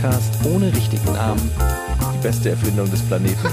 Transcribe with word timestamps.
Podcast 0.00 0.46
ohne 0.46 0.72
richtigen 0.72 1.12
Namen. 1.12 1.50
Die 2.14 2.18
beste 2.22 2.50
Erfindung 2.50 2.88
des 2.88 3.02
Planeten. 3.02 3.36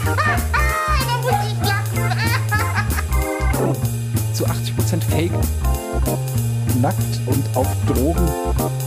Zu 4.31 4.45
80% 4.45 5.01
Fake. 5.09 5.31
Nackt 6.79 7.19
und 7.25 7.43
auf 7.57 7.65
Drogen. 7.87 8.29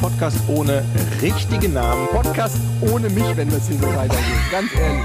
Podcast 0.00 0.38
ohne 0.46 0.84
richtigen 1.20 1.72
Namen. 1.72 2.06
Podcast 2.12 2.58
ohne 2.80 3.10
mich, 3.10 3.36
wenn 3.36 3.50
das 3.50 3.66
hier 3.66 3.78
so 3.78 3.88
weitergeht. 3.88 4.24
Ganz 4.52 4.72
ehrlich. 4.76 5.02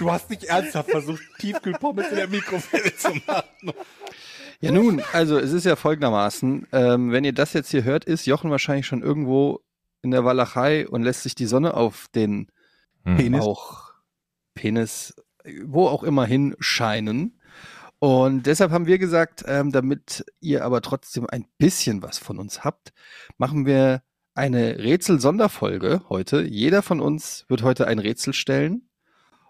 Du 0.00 0.10
hast 0.10 0.30
nicht 0.30 0.42
ernsthaft 0.42 0.90
versucht, 0.90 1.22
Tiefkühlpommes 1.38 2.08
in 2.08 2.16
der 2.16 2.26
Mikrowelle 2.26 2.96
zu 2.96 3.10
machen. 3.24 3.72
Ja 4.60 4.72
nun, 4.72 5.00
also 5.12 5.38
es 5.38 5.52
ist 5.52 5.64
ja 5.64 5.76
folgendermaßen, 5.76 6.66
ähm, 6.72 7.12
wenn 7.12 7.22
ihr 7.22 7.32
das 7.32 7.52
jetzt 7.52 7.70
hier 7.70 7.84
hört, 7.84 8.04
ist 8.04 8.26
Jochen 8.26 8.50
wahrscheinlich 8.50 8.88
schon 8.88 9.00
irgendwo 9.02 9.60
in 10.02 10.10
der 10.10 10.24
Walachei 10.24 10.86
und 10.88 11.02
lässt 11.02 11.22
sich 11.22 11.34
die 11.34 11.46
Sonne 11.46 11.74
auf 11.74 12.08
den 12.14 12.48
Penis. 13.04 13.42
auch 13.42 13.92
Penis, 14.54 15.14
wo 15.64 15.86
auch 15.88 16.02
immer 16.02 16.26
hin 16.26 16.54
scheinen. 16.58 17.40
Und 17.98 18.46
deshalb 18.46 18.72
haben 18.72 18.86
wir 18.86 18.98
gesagt, 18.98 19.44
ähm, 19.46 19.70
damit 19.70 20.24
ihr 20.40 20.64
aber 20.64 20.82
trotzdem 20.82 21.26
ein 21.28 21.46
bisschen 21.58 22.02
was 22.02 22.18
von 22.18 22.38
uns 22.38 22.64
habt, 22.64 22.92
machen 23.38 23.64
wir 23.64 24.02
eine 24.34 24.78
Rätsel-Sonderfolge 24.78 26.02
heute. 26.08 26.42
Jeder 26.42 26.82
von 26.82 27.00
uns 27.00 27.44
wird 27.48 27.62
heute 27.62 27.86
ein 27.86 27.98
Rätsel 27.98 28.32
stellen. 28.32 28.88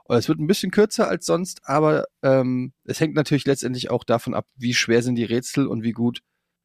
Und 0.04 0.16
Es 0.16 0.28
wird 0.28 0.40
ein 0.40 0.46
bisschen 0.46 0.70
kürzer 0.72 1.08
als 1.08 1.24
sonst, 1.24 1.60
aber 1.64 2.04
ähm, 2.22 2.72
es 2.84 3.00
hängt 3.00 3.14
natürlich 3.14 3.46
letztendlich 3.46 3.90
auch 3.90 4.04
davon 4.04 4.34
ab, 4.34 4.46
wie 4.56 4.74
schwer 4.74 5.02
sind 5.02 5.14
die 5.14 5.24
Rätsel 5.24 5.66
und 5.66 5.82
wie 5.82 5.92
gut 5.92 6.22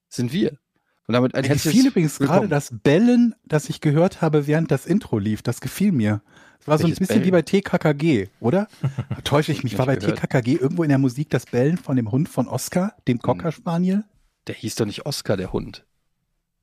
sind 0.09 0.33
wir. 0.33 0.57
Und 1.07 1.13
damit 1.13 1.35
ein 1.35 1.43
Mir 1.43 1.49
gefiel 1.49 1.87
übrigens 1.87 2.19
gerade 2.19 2.49
das 2.49 2.69
Bellen, 2.83 3.33
das 3.45 3.69
ich 3.69 3.79
gehört 3.79 4.21
habe, 4.21 4.45
während 4.45 4.71
das 4.71 4.85
Intro 4.85 5.19
lief. 5.19 5.41
Das 5.41 5.61
gefiel 5.61 5.93
mir. 5.93 6.21
Es 6.59 6.67
war 6.67 6.77
so 6.77 6.83
ein 6.83 6.89
Welches 6.89 6.99
bisschen 6.99 7.23
wie 7.23 7.31
Bellen? 7.31 7.45
bei 7.45 7.59
TKKG, 7.93 8.27
oder? 8.41 8.67
Täusche 9.23 9.53
ich 9.53 9.63
mich? 9.63 9.77
War 9.77 9.85
bei 9.85 9.95
gehört. 9.95 10.19
TKKG 10.19 10.55
irgendwo 10.55 10.83
in 10.83 10.89
der 10.89 10.97
Musik 10.97 11.29
das 11.29 11.45
Bellen 11.45 11.77
von 11.77 11.95
dem 11.95 12.11
Hund 12.11 12.27
von 12.27 12.49
Oscar, 12.49 12.93
dem 13.07 13.19
Cocker 13.19 13.53
Spaniel? 13.53 14.03
Der 14.47 14.55
hieß 14.55 14.75
doch 14.75 14.85
nicht 14.85 15.05
Oscar, 15.05 15.37
der 15.37 15.53
Hund. 15.53 15.85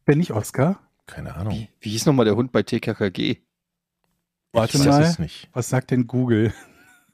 Bin 0.05 0.21
ich 0.21 0.33
Oscar? 0.33 0.81
Keine 1.07 1.35
Ahnung. 1.35 1.55
Wie, 1.55 1.69
wie 1.81 1.91
hieß 1.91 2.05
nochmal 2.05 2.27
der 2.27 2.37
Hund 2.37 2.53
bei 2.53 2.63
TKKG? 2.63 3.39
Warte 4.53 4.77
ich 4.77 4.85
weiß 4.85 4.87
mal. 4.87 5.03
es 5.03 5.19
nicht. 5.19 5.49
Was 5.55 5.71
sagt 5.71 5.91
denn 5.91 6.07
Google? 6.07 6.53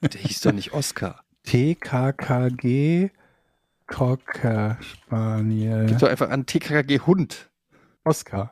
Der 0.01 0.19
hieß 0.19 0.41
doch 0.41 0.51
nicht 0.51 0.73
Oscar. 0.73 1.23
TKKG 1.43 3.09
Cocker 3.91 4.77
Spaniel. 4.81 5.85
Gib 5.87 5.99
doch 5.99 6.07
einfach 6.09 6.29
an 6.29 6.45
TKKG 6.45 6.99
Hund. 7.01 7.49
Oscar. 8.03 8.51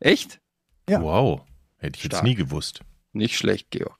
Echt? 0.00 0.40
Ja. 0.88 1.00
Wow. 1.02 1.42
Hätte 1.78 1.96
ich 1.96 2.04
jetzt 2.04 2.12
Stark. 2.14 2.24
nie 2.24 2.34
gewusst. 2.34 2.80
Nicht 3.12 3.36
schlecht, 3.36 3.70
Georg. 3.70 3.96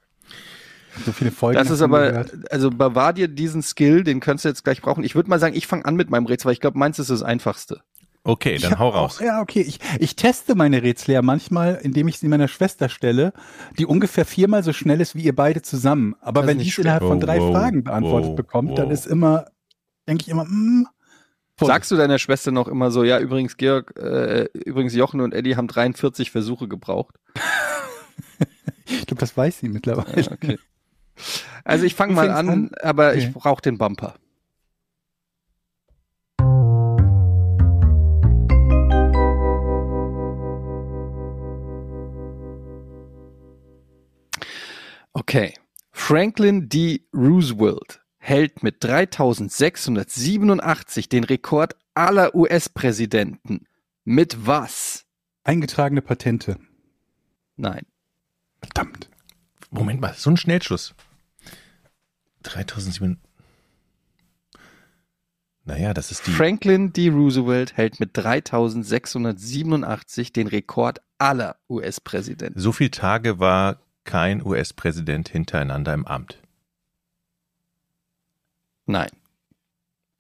So 1.04 1.12
viele 1.12 1.30
Folgen. 1.30 1.58
Das 1.58 1.70
ist 1.70 1.80
aber, 1.82 2.10
gehört. 2.10 2.52
also 2.52 2.70
bewahr 2.70 3.12
dir 3.12 3.28
diesen 3.28 3.62
Skill, 3.62 4.04
den 4.04 4.20
kannst 4.20 4.44
du 4.44 4.48
jetzt 4.48 4.62
gleich 4.64 4.80
brauchen. 4.80 5.02
Ich 5.04 5.14
würde 5.14 5.28
mal 5.28 5.40
sagen, 5.40 5.56
ich 5.56 5.66
fange 5.66 5.84
an 5.86 5.96
mit 5.96 6.10
meinem 6.10 6.26
Rätsel, 6.26 6.46
weil 6.46 6.52
ich 6.52 6.60
glaube, 6.60 6.78
meins 6.78 6.98
ist 6.98 7.10
das 7.10 7.22
einfachste. 7.22 7.80
Okay, 8.26 8.56
dann 8.58 8.78
hau 8.78 8.88
auch- 8.88 8.94
raus. 8.94 9.20
Ja, 9.22 9.40
okay. 9.42 9.60
Ich, 9.60 9.80
ich 9.98 10.16
teste 10.16 10.54
meine 10.54 10.82
Rätsel 10.82 11.12
ja 11.14 11.20
manchmal, 11.22 11.74
indem 11.82 12.08
ich 12.08 12.18
sie 12.18 12.28
meiner 12.28 12.48
Schwester 12.48 12.88
stelle, 12.88 13.32
die 13.78 13.84
ungefähr 13.86 14.24
viermal 14.24 14.62
so 14.62 14.72
schnell 14.72 15.00
ist 15.00 15.14
wie 15.14 15.22
ihr 15.22 15.34
beide 15.36 15.60
zusammen. 15.62 16.14
Aber 16.20 16.40
Das 16.42 16.48
wenn 16.48 16.58
die 16.58 16.68
es 16.68 16.78
innerhalb 16.78 17.02
von 17.02 17.20
drei 17.20 17.38
Wow, 17.38 17.52
Fragen 17.52 17.84
beantwortet 17.84 18.30
wow, 18.30 18.36
bekommt, 18.36 18.78
dann 18.78 18.86
wow. 18.86 18.92
ist 18.92 19.06
immer, 19.06 19.46
denke 20.08 20.22
ich 20.22 20.28
immer, 20.28 20.44
mm, 20.44 20.86
Vorsicht. 21.56 21.74
Sagst 21.74 21.90
du 21.92 21.96
deiner 21.96 22.18
Schwester 22.18 22.50
noch 22.50 22.66
immer 22.66 22.90
so, 22.90 23.04
ja, 23.04 23.20
übrigens, 23.20 23.56
Georg, 23.56 23.96
äh, 23.96 24.48
übrigens, 24.54 24.94
Jochen 24.94 25.20
und 25.20 25.32
Eddie 25.32 25.56
haben 25.56 25.68
43 25.68 26.32
Versuche 26.32 26.66
gebraucht. 26.66 27.14
ich 28.86 29.06
glaube, 29.06 29.20
das 29.20 29.36
weiß 29.36 29.60
sie 29.60 29.68
mittlerweile. 29.68 30.20
Ja, 30.20 30.32
okay. 30.32 30.58
Also 31.62 31.84
ich 31.84 31.94
fange 31.94 32.12
mal 32.12 32.30
an, 32.30 32.48
an? 32.48 32.70
aber 32.82 33.10
Okay. 33.10 33.18
ich 33.18 33.32
brauche 33.32 33.62
den 33.62 33.78
Bumper. 33.78 34.16
Okay. 45.12 45.54
Franklin 45.92 46.68
D. 46.68 47.06
Roosevelt 47.14 48.03
hält 48.24 48.62
mit 48.62 48.82
3687 48.82 51.10
den 51.10 51.24
Rekord 51.24 51.76
aller 51.92 52.34
US-Präsidenten. 52.34 53.66
Mit 54.04 54.46
was? 54.46 55.04
Eingetragene 55.44 56.00
Patente. 56.00 56.56
Nein. 57.56 57.84
Verdammt. 58.62 59.10
Moment 59.70 60.00
mal, 60.00 60.14
so 60.14 60.30
ein 60.30 60.38
Schnellschuss. 60.38 60.94
3007. 62.44 63.18
Naja, 65.66 65.92
das 65.92 66.10
ist 66.10 66.26
die. 66.26 66.30
Franklin 66.30 66.94
D. 66.94 67.10
Roosevelt 67.10 67.76
hält 67.76 68.00
mit 68.00 68.16
3687 68.16 70.32
den 70.32 70.46
Rekord 70.46 71.02
aller 71.18 71.56
US-Präsidenten. 71.68 72.58
So 72.58 72.72
viele 72.72 72.90
Tage 72.90 73.38
war 73.38 73.82
kein 74.04 74.42
US-Präsident 74.44 75.28
hintereinander 75.28 75.92
im 75.92 76.06
Amt. 76.06 76.38
Nein. 78.86 79.10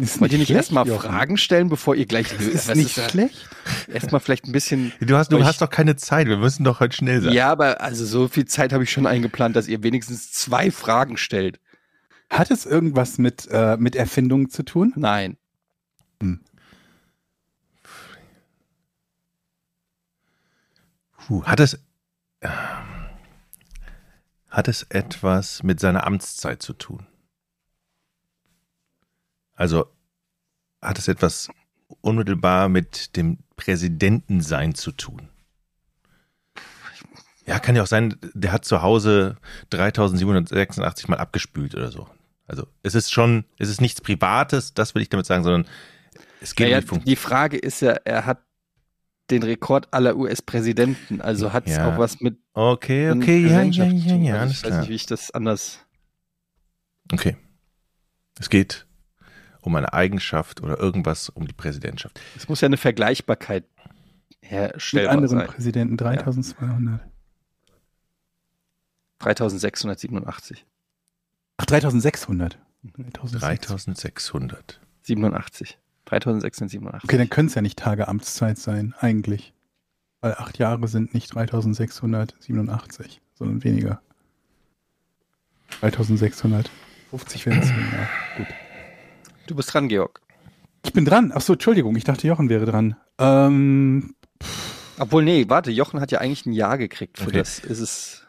Ist 0.00 0.20
Wollt 0.20 0.32
ihr 0.32 0.38
nicht 0.38 0.50
erstmal. 0.50 0.86
Fragen 0.86 1.36
stellen, 1.36 1.68
bevor 1.68 1.94
ihr 1.94 2.06
gleich 2.06 2.28
Das 2.36 2.40
ist 2.40 2.74
nicht 2.74 2.98
schlecht. 3.10 3.48
Erstmal 3.86 4.20
vielleicht 4.20 4.46
ein 4.46 4.52
bisschen. 4.52 4.92
Du 5.00 5.16
hast, 5.16 5.30
du 5.30 5.44
hast 5.44 5.60
doch 5.60 5.70
keine 5.70 5.96
Zeit. 5.96 6.26
Wir 6.26 6.36
müssen 6.36 6.64
doch 6.64 6.80
heute 6.80 6.96
schnell 6.96 7.22
sein. 7.22 7.32
Ja, 7.32 7.50
aber 7.50 7.80
also 7.80 8.04
so 8.04 8.28
viel 8.28 8.44
Zeit 8.44 8.72
habe 8.72 8.84
ich 8.84 8.90
schon 8.90 9.06
eingeplant, 9.06 9.54
dass 9.54 9.68
ihr 9.68 9.82
wenigstens 9.82 10.32
zwei 10.32 10.70
Fragen 10.70 11.16
stellt. 11.16 11.60
Hat 12.28 12.50
es 12.50 12.66
irgendwas 12.66 13.18
mit, 13.18 13.46
äh, 13.50 13.76
mit 13.76 13.94
Erfindungen 13.94 14.50
zu 14.50 14.64
tun? 14.64 14.92
Nein. 14.96 15.36
Puh, 21.26 21.42
hat 21.44 21.60
es, 21.60 21.78
ähm, 22.42 22.50
hat 24.50 24.68
es 24.68 24.82
etwas 24.90 25.62
mit 25.62 25.80
seiner 25.80 26.06
Amtszeit 26.06 26.60
zu 26.60 26.74
tun? 26.74 27.06
Also 29.54 29.86
hat 30.82 30.98
es 30.98 31.08
etwas 31.08 31.48
unmittelbar 32.00 32.68
mit 32.68 33.16
dem 33.16 33.38
Präsidentensein 33.56 34.74
zu 34.74 34.92
tun? 34.92 35.28
Ja, 37.46 37.58
kann 37.58 37.76
ja 37.76 37.82
auch 37.82 37.86
sein, 37.86 38.16
der 38.32 38.52
hat 38.52 38.64
zu 38.64 38.80
Hause 38.82 39.36
3786 39.70 41.08
mal 41.08 41.18
abgespült 41.18 41.74
oder 41.74 41.90
so. 41.90 42.08
Also 42.46 42.66
es 42.82 42.94
ist 42.94 43.12
schon, 43.12 43.44
es 43.58 43.68
ist 43.68 43.80
nichts 43.80 44.00
Privates, 44.00 44.74
das 44.74 44.94
will 44.94 45.02
ich 45.02 45.08
damit 45.08 45.26
sagen, 45.26 45.44
sondern 45.44 45.66
es 46.40 46.54
geht 46.54 46.68
Naja, 46.70 46.82
um 46.90 47.00
die 47.00 47.04
die 47.04 47.16
Frage 47.16 47.56
ist 47.58 47.80
ja, 47.80 47.92
er 48.04 48.26
hat 48.26 48.42
den 49.30 49.42
Rekord 49.42 49.88
aller 49.92 50.16
US-Präsidenten. 50.16 51.20
Also 51.20 51.52
hat 51.52 51.66
es 51.66 51.76
Ja. 51.76 51.88
auch 51.88 51.98
was 51.98 52.20
mit 52.20 52.38
Okay, 52.52 53.10
okay, 53.10 53.46
ja, 53.46 53.62
ja, 53.62 53.84
ja, 53.86 54.16
ja, 54.16 54.32
Also 54.34 54.42
alles 54.42 54.52
ich 54.52 54.62
weiß 54.64 54.68
klar. 54.68 54.80
nicht, 54.80 54.90
wie 54.90 54.94
ich 54.94 55.06
das 55.06 55.30
anders. 55.30 55.80
Okay. 57.12 57.36
Es 58.38 58.50
geht 58.50 58.86
um 59.64 59.74
eine 59.76 59.92
Eigenschaft 59.92 60.62
oder 60.62 60.78
irgendwas 60.78 61.30
um 61.30 61.46
die 61.46 61.54
Präsidentschaft. 61.54 62.20
Es 62.36 62.48
muss 62.48 62.60
ja 62.60 62.66
eine 62.66 62.76
Vergleichbarkeit 62.76 63.64
Mit 63.78 64.50
herstellbar 64.50 65.14
anderen 65.14 65.38
sein. 65.38 65.46
Präsidenten 65.46 65.96
3200. 65.96 67.00
3687. 69.20 70.66
Ach, 71.56 71.64
3600. 71.64 72.58
3600. 72.82 74.80
87. 75.02 75.78
3687. 76.04 77.04
Okay, 77.04 77.16
dann 77.16 77.30
können 77.30 77.48
es 77.48 77.54
ja 77.54 77.62
nicht 77.62 77.78
Tage 77.78 78.06
Amtszeit 78.06 78.58
sein, 78.58 78.94
eigentlich. 78.98 79.54
Weil 80.20 80.34
acht 80.34 80.58
Jahre 80.58 80.86
sind 80.88 81.14
nicht 81.14 81.34
3687, 81.34 83.20
sondern 83.34 83.64
weniger. 83.64 84.02
3650 85.80 87.46
wären 87.46 87.60
es. 87.60 87.70
Ja, 87.70 88.08
gut. 88.36 88.46
Du 89.46 89.54
bist 89.54 89.72
dran, 89.72 89.88
Georg. 89.88 90.20
Ich 90.84 90.92
bin 90.92 91.04
dran. 91.04 91.32
Ach 91.34 91.40
so, 91.40 91.54
Entschuldigung, 91.54 91.96
ich 91.96 92.04
dachte, 92.04 92.26
Jochen 92.26 92.48
wäre 92.48 92.66
dran. 92.66 92.96
Ähm, 93.18 94.14
Obwohl, 94.98 95.24
nee, 95.24 95.46
warte, 95.48 95.70
Jochen 95.70 96.00
hat 96.00 96.10
ja 96.12 96.20
eigentlich 96.20 96.46
ein 96.46 96.52
Ja 96.52 96.76
gekriegt 96.76 97.18
für 97.18 97.28
Okay. 97.28 97.38
das. 97.38 97.58
Ist 97.58 97.80
es. 97.80 98.20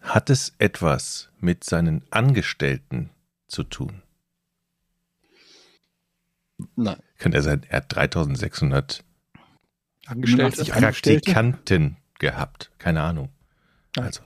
Hat 0.00 0.30
es 0.30 0.54
etwas 0.58 1.28
mit 1.38 1.62
seinen 1.64 2.02
Angestellten 2.10 3.10
zu 3.48 3.64
tun? 3.64 4.02
Nein. 6.76 6.96
Könnte 7.18 7.38
er 7.38 7.42
sein, 7.42 7.64
er 7.68 7.78
hat 7.78 7.94
3600 7.94 9.04
Angestellte. 10.06 10.56
87 10.64 10.74
Angestellte? 10.74 11.20
Praktikanten 11.32 11.96
gehabt. 12.18 12.70
Keine 12.78 13.02
Ahnung. 13.02 13.28
Ah. 13.98 14.02
Also, 14.02 14.22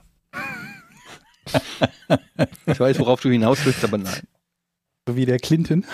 Ich 2.65 2.79
weiß, 2.79 2.99
worauf 2.99 3.21
du 3.21 3.29
hinaus 3.29 3.65
willst, 3.65 3.83
aber 3.83 3.97
nein. 3.97 4.21
so 5.07 5.15
wie 5.15 5.25
der 5.25 5.39
Clinton. 5.39 5.85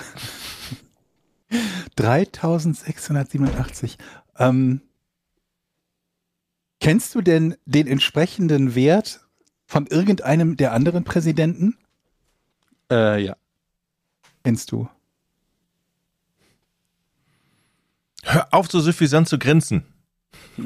3687. 1.95 3.97
Ähm, 4.37 4.81
kennst 6.79 7.13
du 7.13 7.21
denn 7.21 7.55
den 7.65 7.87
entsprechenden 7.87 8.75
Wert 8.75 9.21
von 9.65 9.87
irgendeinem 9.87 10.57
der 10.57 10.73
anderen 10.73 11.03
Präsidenten? 11.03 11.77
Äh, 12.89 13.23
ja. 13.23 13.35
Kennst 14.43 14.71
du? 14.71 14.89
Hör 18.23 18.47
auf, 18.51 18.69
so 18.69 18.79
suffisant 18.79 19.27
zu 19.27 19.37
grinsen. 19.37 19.85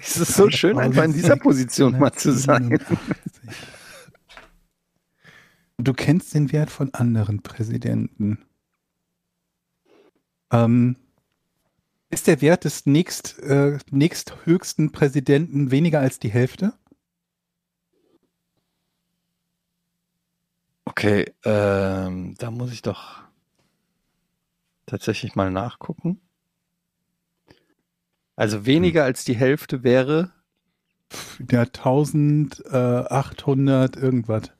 Es 0.00 0.16
ist 0.16 0.34
so 0.34 0.50
schön, 0.50 0.78
einfach 0.78 1.04
in 1.04 1.12
dieser 1.12 1.36
Position 1.36 1.98
mal 1.98 2.12
zu 2.12 2.32
sein. 2.32 2.78
3687. 5.78 5.78
Du 5.78 5.92
kennst 5.92 6.34
den 6.34 6.52
Wert 6.52 6.70
von 6.70 6.94
anderen 6.94 7.42
Präsidenten. 7.42 8.38
Ähm, 10.50 10.96
ist 12.08 12.26
der 12.26 12.40
Wert 12.40 12.64
des 12.64 12.86
nächst, 12.86 13.38
äh, 13.40 13.78
nächsthöchsten 13.90 14.92
Präsidenten 14.92 15.70
weniger 15.70 16.00
als 16.00 16.18
die 16.18 16.30
Hälfte? 16.30 16.72
Okay, 20.84 21.34
ähm, 21.44 22.34
da 22.38 22.50
muss 22.50 22.72
ich 22.72 22.80
doch 22.80 23.22
tatsächlich 24.86 25.34
mal 25.34 25.50
nachgucken. 25.50 26.20
Also 28.36 28.66
weniger 28.66 29.04
als 29.04 29.24
die 29.24 29.36
Hälfte 29.36 29.82
wäre. 29.82 30.32
Der 31.38 31.72
1800 31.72 33.96
irgendwas. 33.96 34.55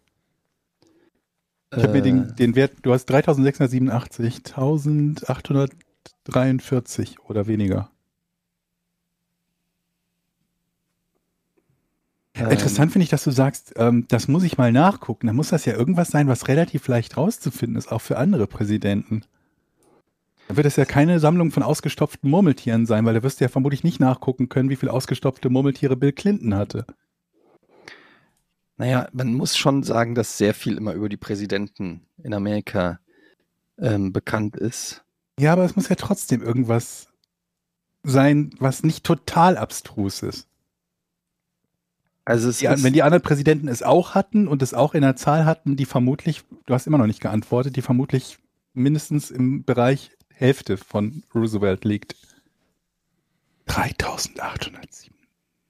Ich 1.72 1.82
habe 1.82 1.92
mir 1.92 1.98
äh, 1.98 2.02
den, 2.02 2.36
den 2.36 2.54
Wert, 2.54 2.74
du 2.82 2.92
hast 2.92 3.06
3687, 3.06 4.54
1843 4.54 7.18
oder 7.28 7.46
weniger. 7.46 7.90
ähm, 12.34 12.50
Interessant 12.50 12.92
finde 12.92 13.04
ich, 13.04 13.10
dass 13.10 13.24
du 13.24 13.30
sagst, 13.30 13.72
ähm, 13.76 14.06
das 14.08 14.28
muss 14.28 14.44
ich 14.44 14.58
mal 14.58 14.72
nachgucken. 14.72 15.26
Da 15.26 15.32
muss 15.32 15.48
das 15.48 15.64
ja 15.64 15.74
irgendwas 15.74 16.08
sein, 16.08 16.28
was 16.28 16.48
relativ 16.48 16.86
leicht 16.88 17.16
rauszufinden 17.16 17.76
ist, 17.76 17.90
auch 17.90 18.00
für 18.00 18.18
andere 18.18 18.46
Präsidenten. 18.46 19.22
Da 20.48 20.56
wird 20.56 20.66
es 20.66 20.76
ja 20.76 20.84
keine 20.84 21.18
Sammlung 21.18 21.50
von 21.50 21.64
ausgestopften 21.64 22.30
Murmeltieren 22.30 22.86
sein, 22.86 23.04
weil 23.04 23.14
da 23.14 23.22
wirst 23.24 23.40
du 23.40 23.44
ja 23.44 23.48
vermutlich 23.48 23.82
nicht 23.82 23.98
nachgucken 23.98 24.48
können, 24.48 24.70
wie 24.70 24.76
viele 24.76 24.92
ausgestopfte 24.92 25.50
Murmeltiere 25.50 25.96
Bill 25.96 26.12
Clinton 26.12 26.54
hatte. 26.54 26.86
Naja, 28.76 29.08
man 29.12 29.32
muss 29.34 29.56
schon 29.56 29.82
sagen, 29.82 30.14
dass 30.14 30.36
sehr 30.36 30.54
viel 30.54 30.76
immer 30.76 30.92
über 30.92 31.08
die 31.08 31.16
Präsidenten 31.16 32.02
in 32.22 32.34
Amerika 32.34 33.00
ähm, 33.78 34.12
bekannt 34.12 34.56
ist. 34.56 35.04
Ja, 35.38 35.52
aber 35.52 35.64
es 35.64 35.76
muss 35.76 35.88
ja 35.88 35.96
trotzdem 35.96 36.42
irgendwas 36.42 37.08
sein, 38.02 38.50
was 38.58 38.82
nicht 38.82 39.04
total 39.04 39.56
abstrus 39.56 40.22
ist. 40.22 40.48
Also 42.24 42.48
es 42.48 42.58
Die, 42.58 42.66
ist, 42.66 42.82
wenn 42.82 42.92
die 42.92 43.02
anderen 43.02 43.22
Präsidenten 43.22 43.68
es 43.68 43.82
auch 43.82 44.14
hatten 44.14 44.48
und 44.48 44.60
es 44.60 44.74
auch 44.74 44.94
in 44.94 45.02
der 45.02 45.16
Zahl 45.16 45.44
hatten, 45.44 45.76
die 45.76 45.84
vermutlich, 45.84 46.42
du 46.66 46.74
hast 46.74 46.86
immer 46.86 46.98
noch 46.98 47.06
nicht 47.06 47.20
geantwortet, 47.20 47.76
die 47.76 47.82
vermutlich 47.82 48.38
mindestens 48.74 49.30
im 49.30 49.64
Bereich 49.64 50.10
Hälfte 50.32 50.76
von 50.76 51.22
Roosevelt 51.34 51.84
liegt. 51.84 52.16
3807. 53.66 55.14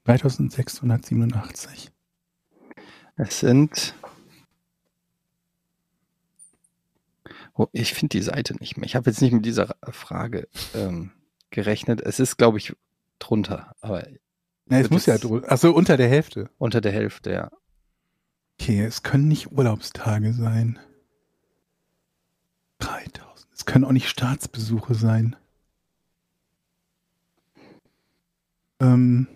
3687. 0.05 1.91
es 3.17 3.41
sind. 3.41 3.95
Oh, 7.55 7.69
ich 7.73 7.95
finde 7.95 8.13
die 8.19 8.23
Seite 8.23 8.55
nicht 8.57 8.77
mehr. 8.77 8.85
Ich 8.87 8.97
habe 8.97 9.09
jetzt 9.11 9.23
nicht 9.23 9.33
mit 9.33 9.45
dieser 9.47 9.75
Frage 9.91 10.49
ähm, 10.75 11.11
gerechnet. 11.51 12.01
Es 12.03 12.21
ist, 12.21 12.37
glaube 12.37 12.59
ich, 12.59 12.75
drunter, 13.19 13.75
aber 13.81 14.07
Ja, 14.69 14.79
es 14.81 14.91
muss 14.91 15.07
ja, 15.07 15.15
es- 15.15 15.23
drü- 15.23 15.45
ach 15.49 15.57
so, 15.59 15.73
unter 15.75 15.97
der 15.97 16.09
Hälfte. 16.09 16.51
unter 16.59 16.81
der 16.83 16.93
Hälfte, 16.93 17.33
ja. 17.33 17.51
Okay, 18.61 18.83
es 18.85 19.03
können 19.03 19.29
nicht 19.29 19.53
Urlaubstage 19.53 20.33
sein. 20.35 20.79
3000. 22.79 23.49
Es 23.55 23.65
können 23.65 23.85
auch 23.85 23.93
nicht 23.93 24.09
Staatsbesuche 24.09 24.95
sein. 24.95 25.35
Ähm, 28.81 29.29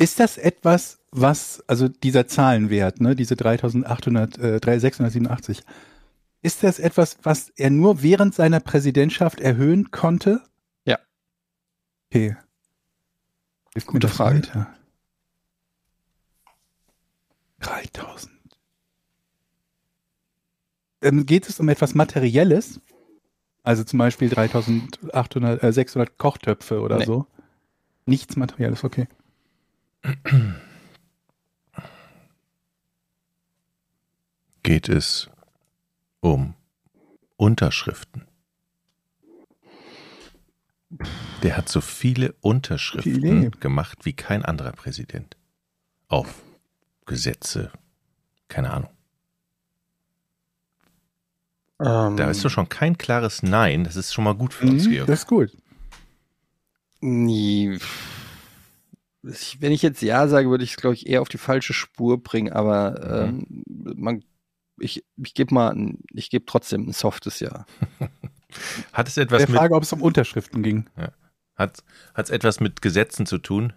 ist 0.00 0.18
das 0.18 0.38
etwas, 0.38 0.98
was, 1.10 1.62
also 1.66 1.88
dieser 1.88 2.26
Zahlenwert, 2.26 3.00
ne, 3.00 3.14
diese 3.14 3.36
3800, 3.36 4.38
äh, 4.38 4.60
3687, 4.60 5.62
ist 6.42 6.62
das 6.62 6.78
etwas, 6.78 7.18
was 7.22 7.50
er 7.50 7.68
nur 7.68 8.02
während 8.02 8.34
seiner 8.34 8.60
Präsidentschaft 8.60 9.40
erhöhen 9.40 9.90
konnte? 9.90 10.40
Ja. 10.86 10.98
Okay. 12.10 12.34
Hilft 13.74 13.88
mir 13.88 13.92
Gute 13.92 14.08
Frage. 14.08 14.36
weiter? 14.38 14.74
3000. 17.60 18.32
Ähm, 21.02 21.26
geht 21.26 21.46
es 21.48 21.60
um 21.60 21.68
etwas 21.68 21.94
Materielles? 21.94 22.80
Also 23.62 23.84
zum 23.84 23.98
Beispiel 23.98 24.30
3800, 24.30 25.62
äh, 25.62 25.72
600 25.72 26.16
Kochtöpfe 26.16 26.80
oder 26.80 26.96
Nee. 26.98 27.04
so? 27.04 27.26
Nichts 28.06 28.36
Materielles, 28.36 28.82
okay. 28.82 29.06
Geht 34.62 34.88
es 34.88 35.28
um 36.20 36.54
Unterschriften? 37.36 38.26
Der 41.42 41.56
hat 41.56 41.68
so 41.68 41.80
viele 41.80 42.34
Unterschriften 42.40 43.52
gemacht 43.60 43.98
wie 44.04 44.12
kein 44.12 44.44
anderer 44.44 44.72
Präsident. 44.72 45.36
Auf 46.08 46.42
Gesetze. 47.06 47.70
Keine 48.48 48.70
Ahnung. 48.72 48.90
Ähm, 51.80 52.16
Da 52.16 52.28
ist 52.30 52.44
doch 52.44 52.50
schon 52.50 52.68
kein 52.68 52.98
klares 52.98 53.42
Nein. 53.42 53.84
Das 53.84 53.96
ist 53.96 54.12
schon 54.12 54.24
mal 54.24 54.34
gut 54.34 54.52
für 54.52 54.66
uns, 54.66 54.86
Mhm, 54.86 54.90
Georg. 54.90 55.06
das 55.06 55.20
ist 55.20 55.26
gut. 55.28 55.56
Nie. 57.00 57.78
Ich, 59.22 59.60
wenn 59.60 59.72
ich 59.72 59.82
jetzt 59.82 60.00
Ja 60.02 60.28
sage, 60.28 60.48
würde 60.48 60.64
ich 60.64 60.70
es, 60.70 60.76
glaube 60.76 60.94
ich, 60.94 61.06
eher 61.06 61.20
auf 61.20 61.28
die 61.28 61.38
falsche 61.38 61.74
Spur 61.74 62.22
bringen, 62.22 62.52
aber 62.52 63.26
ähm, 63.28 63.62
man, 63.66 64.24
ich, 64.78 65.04
ich 65.22 65.34
gebe 65.34 65.52
mal, 65.54 65.70
ein, 65.72 65.98
ich 66.12 66.30
gebe 66.30 66.46
trotzdem 66.46 66.88
ein 66.88 66.92
softes 66.92 67.40
Ja. 67.40 67.66
Hat 68.92 69.06
es 69.08 69.16
etwas 69.16 69.38
Der 69.42 69.48
mit, 69.50 69.58
Frage, 69.58 69.74
ob 69.74 69.82
es 69.82 69.92
um 69.92 70.02
Unterschriften 70.02 70.62
ging. 70.62 70.86
hat, 71.54 71.84
hat 72.14 72.24
es 72.26 72.30
etwas 72.30 72.58
mit 72.60 72.82
Gesetzen 72.82 73.26
zu 73.26 73.38
tun? 73.38 73.74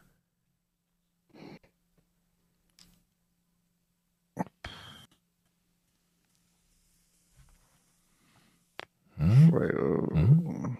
Hm? 9.18 9.53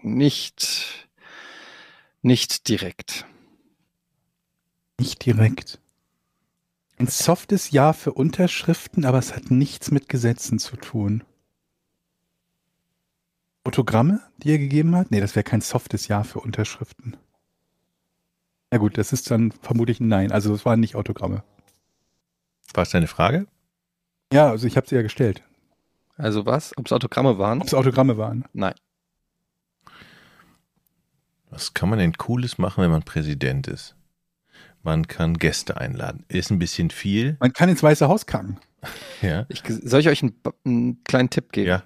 Äh, 0.02 0.06
Nicht, 0.06 1.08
nicht 2.22 2.68
direkt. 2.68 3.26
Nicht 4.98 5.24
direkt. 5.24 5.80
Ein 6.98 7.08
softes 7.08 7.70
Ja 7.70 7.92
für 7.92 8.12
Unterschriften, 8.12 9.04
aber 9.04 9.18
es 9.18 9.34
hat 9.34 9.50
nichts 9.50 9.90
mit 9.90 10.08
Gesetzen 10.08 10.58
zu 10.58 10.76
tun. 10.76 11.24
Autogramme, 13.64 14.20
die 14.38 14.50
er 14.52 14.58
gegeben 14.58 14.94
hat? 14.94 15.10
Nee, 15.10 15.20
das 15.20 15.34
wäre 15.34 15.44
kein 15.44 15.60
softes 15.60 16.06
Ja 16.06 16.22
für 16.22 16.40
Unterschriften. 16.40 17.16
Ja 18.72 18.78
gut, 18.78 18.98
das 18.98 19.12
ist 19.12 19.30
dann 19.30 19.52
vermutlich 19.52 20.00
ein 20.00 20.08
Nein. 20.08 20.32
Also 20.32 20.54
es 20.54 20.64
waren 20.64 20.80
nicht 20.80 20.96
Autogramme. 20.96 21.42
War 22.72 22.82
es 22.82 22.90
deine 22.90 23.06
Frage? 23.06 23.46
Ja, 24.32 24.50
also 24.50 24.66
ich 24.66 24.76
habe 24.76 24.86
sie 24.86 24.96
ja 24.96 25.02
gestellt. 25.02 25.42
Also 26.16 26.46
was? 26.46 26.76
Ob 26.76 26.86
es 26.86 26.92
Autogramme 26.92 27.38
waren? 27.38 27.60
Ob 27.60 27.66
es 27.66 27.74
Autogramme 27.74 28.16
waren. 28.16 28.44
Nein. 28.52 28.74
Was 31.50 31.72
kann 31.72 31.88
man 31.88 31.98
denn 31.98 32.14
Cooles 32.14 32.58
machen, 32.58 32.82
wenn 32.82 32.90
man 32.90 33.02
Präsident 33.02 33.68
ist? 33.68 33.96
Man 34.84 35.08
kann 35.08 35.38
Gäste 35.38 35.78
einladen. 35.78 36.24
Ist 36.28 36.50
ein 36.50 36.58
bisschen 36.58 36.90
viel. 36.90 37.38
Man 37.40 37.54
kann 37.54 37.70
ins 37.70 37.82
Weiße 37.82 38.06
Haus 38.06 38.26
kacken. 38.26 38.60
Ja. 39.22 39.46
Ich, 39.48 39.62
soll 39.66 40.00
ich 40.00 40.08
euch 40.08 40.22
einen, 40.22 40.38
einen 40.66 41.04
kleinen 41.04 41.30
Tipp 41.30 41.52
geben? 41.52 41.68
Ja. 41.68 41.82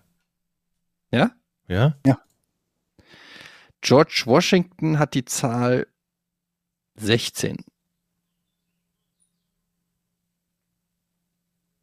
Ja? 1.68 1.96
Ja? 2.04 2.18
George 3.80 4.24
Washington 4.26 4.98
hat 4.98 5.14
die 5.14 5.24
Zahl 5.24 5.86
16. 6.96 7.58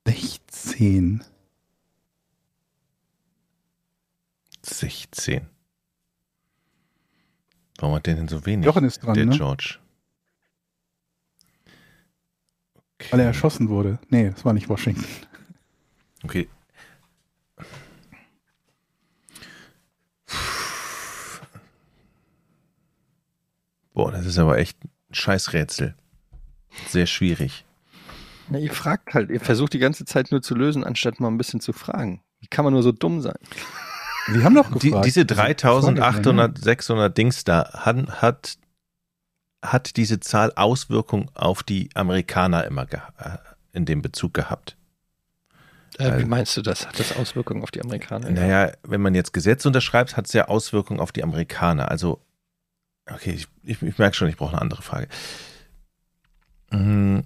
16. 0.06 1.24
16. 4.64 5.48
Warum 7.78 7.96
hat 7.96 8.06
der 8.06 8.16
denn 8.16 8.28
so 8.28 8.46
wenig? 8.46 8.66
Jochen 8.66 8.84
ist 8.84 9.00
dran, 9.00 9.14
der 9.14 9.28
ne? 9.28 9.38
George. 9.38 9.80
Weil 13.12 13.20
er 13.20 13.28
erschossen 13.28 13.70
wurde. 13.70 14.00
Nee, 14.10 14.30
das 14.30 14.46
war 14.46 14.54
nicht 14.54 14.70
Washington. 14.70 15.06
Okay. 16.24 16.48
Boah, 23.94 24.12
das 24.12 24.26
ist 24.26 24.38
aber 24.38 24.58
echt 24.58 24.84
ein 24.84 24.90
Scheißrätsel. 25.12 25.96
Sehr 26.90 27.06
schwierig. 27.06 27.66
Na, 28.50 28.60
ihr 28.60 28.72
fragt 28.72 29.14
halt, 29.14 29.30
ihr 29.30 29.40
versucht 29.40 29.74
die 29.74 29.80
ganze 29.80 30.06
Zeit 30.06 30.32
nur 30.32 30.42
zu 30.42 30.54
lösen, 30.54 30.84
anstatt 30.84 31.20
mal 31.20 31.30
ein 31.30 31.38
bisschen 31.38 31.62
zu 31.62 31.74
fragen. 31.74 32.22
Wie 32.40 32.48
kann 32.48 32.66
man 32.66 32.74
nur 32.74 32.84
so 32.84 32.92
dumm 32.92 33.22
sein? 33.22 33.38
Wir 34.28 34.44
haben 34.44 34.56
doch 34.56 34.72
gefragt. 34.72 34.84
Die, 34.84 35.08
diese 35.08 35.26
3800, 35.26 36.58
600 36.58 37.18
Dings 37.18 37.44
da, 37.44 37.72
hat, 37.74 38.22
hat 38.22 38.58
hat 39.72 39.98
diese 39.98 40.20
Zahl 40.20 40.52
Auswirkung 40.56 41.30
auf 41.36 41.64
die 41.64 41.90
Amerikaner 41.96 42.66
immer 42.66 42.84
äh, 42.92 43.38
in 43.74 43.86
dem 43.86 44.02
Bezug 44.02 44.34
gehabt. 44.34 44.78
Äh, 45.98 46.04
wie 46.06 46.10
Also- 46.12 46.28
meinst 46.28 46.58
du 46.58 46.62
das? 46.62 46.88
Hat 46.88 47.00
das 47.00 47.16
Auswirkungen 47.16 47.64
auf 47.64 47.72
die 47.72 47.82
Amerikaner? 47.82 48.30
Naja, 48.30 48.72
wenn 48.84 49.02
man 49.02 49.16
jetzt 49.16 49.34
Gesetze 49.34 49.68
unterschreibt, 49.68 50.18
hat 50.18 50.28
es 50.28 50.34
ja 50.34 50.48
Auswirkungen 50.48 51.00
auf 51.00 51.12
die 51.12 51.24
Amerikaner. 51.24 51.90
Also, 51.90 52.22
okay, 53.10 53.32
ich, 53.32 53.48
ich, 53.64 53.82
ich 53.82 53.98
merke 53.98 54.16
schon, 54.16 54.28
ich 54.28 54.38
brauche 54.38 54.52
eine 54.54 54.62
andere 54.62 54.82
Frage. 54.82 55.08
Hm. 56.72 57.24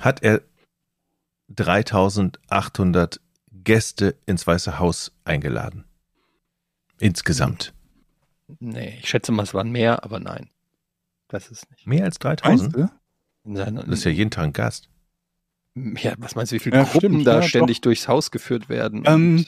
Hat 0.00 0.22
er 0.22 0.42
3800 1.48 3.20
Gäste 3.52 4.16
ins 4.26 4.46
Weiße 4.46 4.78
Haus 4.78 5.12
eingeladen? 5.24 5.84
Insgesamt. 6.98 7.72
Nee, 8.60 8.98
ich 9.00 9.08
schätze 9.08 9.32
mal, 9.32 9.42
es 9.44 9.54
waren 9.54 9.70
mehr, 9.70 10.04
aber 10.04 10.20
nein. 10.20 10.50
Das 11.28 11.50
ist 11.50 11.70
nicht. 11.70 11.86
Mehr 11.86 12.04
als 12.04 12.18
Meinst 12.22 12.44
3000? 12.44 12.76
du? 12.76 12.90
In 13.44 13.56
seiner, 13.56 13.82
Das 13.84 14.00
ist 14.00 14.04
ja 14.04 14.10
jeden 14.10 14.30
Tag 14.30 14.44
ein 14.44 14.52
Gast. 14.52 14.88
ja, 15.74 16.14
was 16.18 16.34
meinst 16.34 16.52
du, 16.52 16.56
wie 16.56 16.60
viele 16.60 16.76
Ja, 16.76 16.82
Gruppen 16.84 16.98
stimmt, 16.98 17.26
da 17.26 17.36
ja, 17.36 17.42
ständig 17.42 17.80
durchs 17.80 18.06
Haus 18.08 18.30
geführt 18.30 18.68
werden? 18.68 19.04
Ähm, 19.06 19.46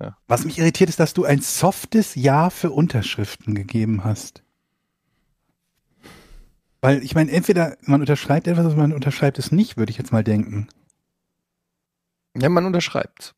Ja. 0.00 0.16
Was 0.28 0.44
mich 0.44 0.58
irritiert, 0.58 0.88
ist, 0.90 1.00
dass 1.00 1.14
du 1.14 1.24
ein 1.24 1.40
softes 1.40 2.14
Ja 2.14 2.50
für 2.50 2.70
Unterschriften 2.70 3.54
gegeben 3.54 4.04
hast. 4.04 4.42
Weil 6.80 7.02
ich 7.02 7.14
meine, 7.14 7.30
entweder 7.32 7.76
man 7.82 8.00
unterschreibt 8.00 8.46
etwas 8.46 8.66
oder 8.66 8.76
man 8.76 8.92
unterschreibt 8.92 9.38
es 9.38 9.50
nicht, 9.52 9.76
würde 9.76 9.90
ich 9.90 9.98
jetzt 9.98 10.12
mal 10.12 10.24
denken. 10.24 10.68
ja, 12.36 12.48
man 12.48 12.66
unterschreibt. 12.66 13.34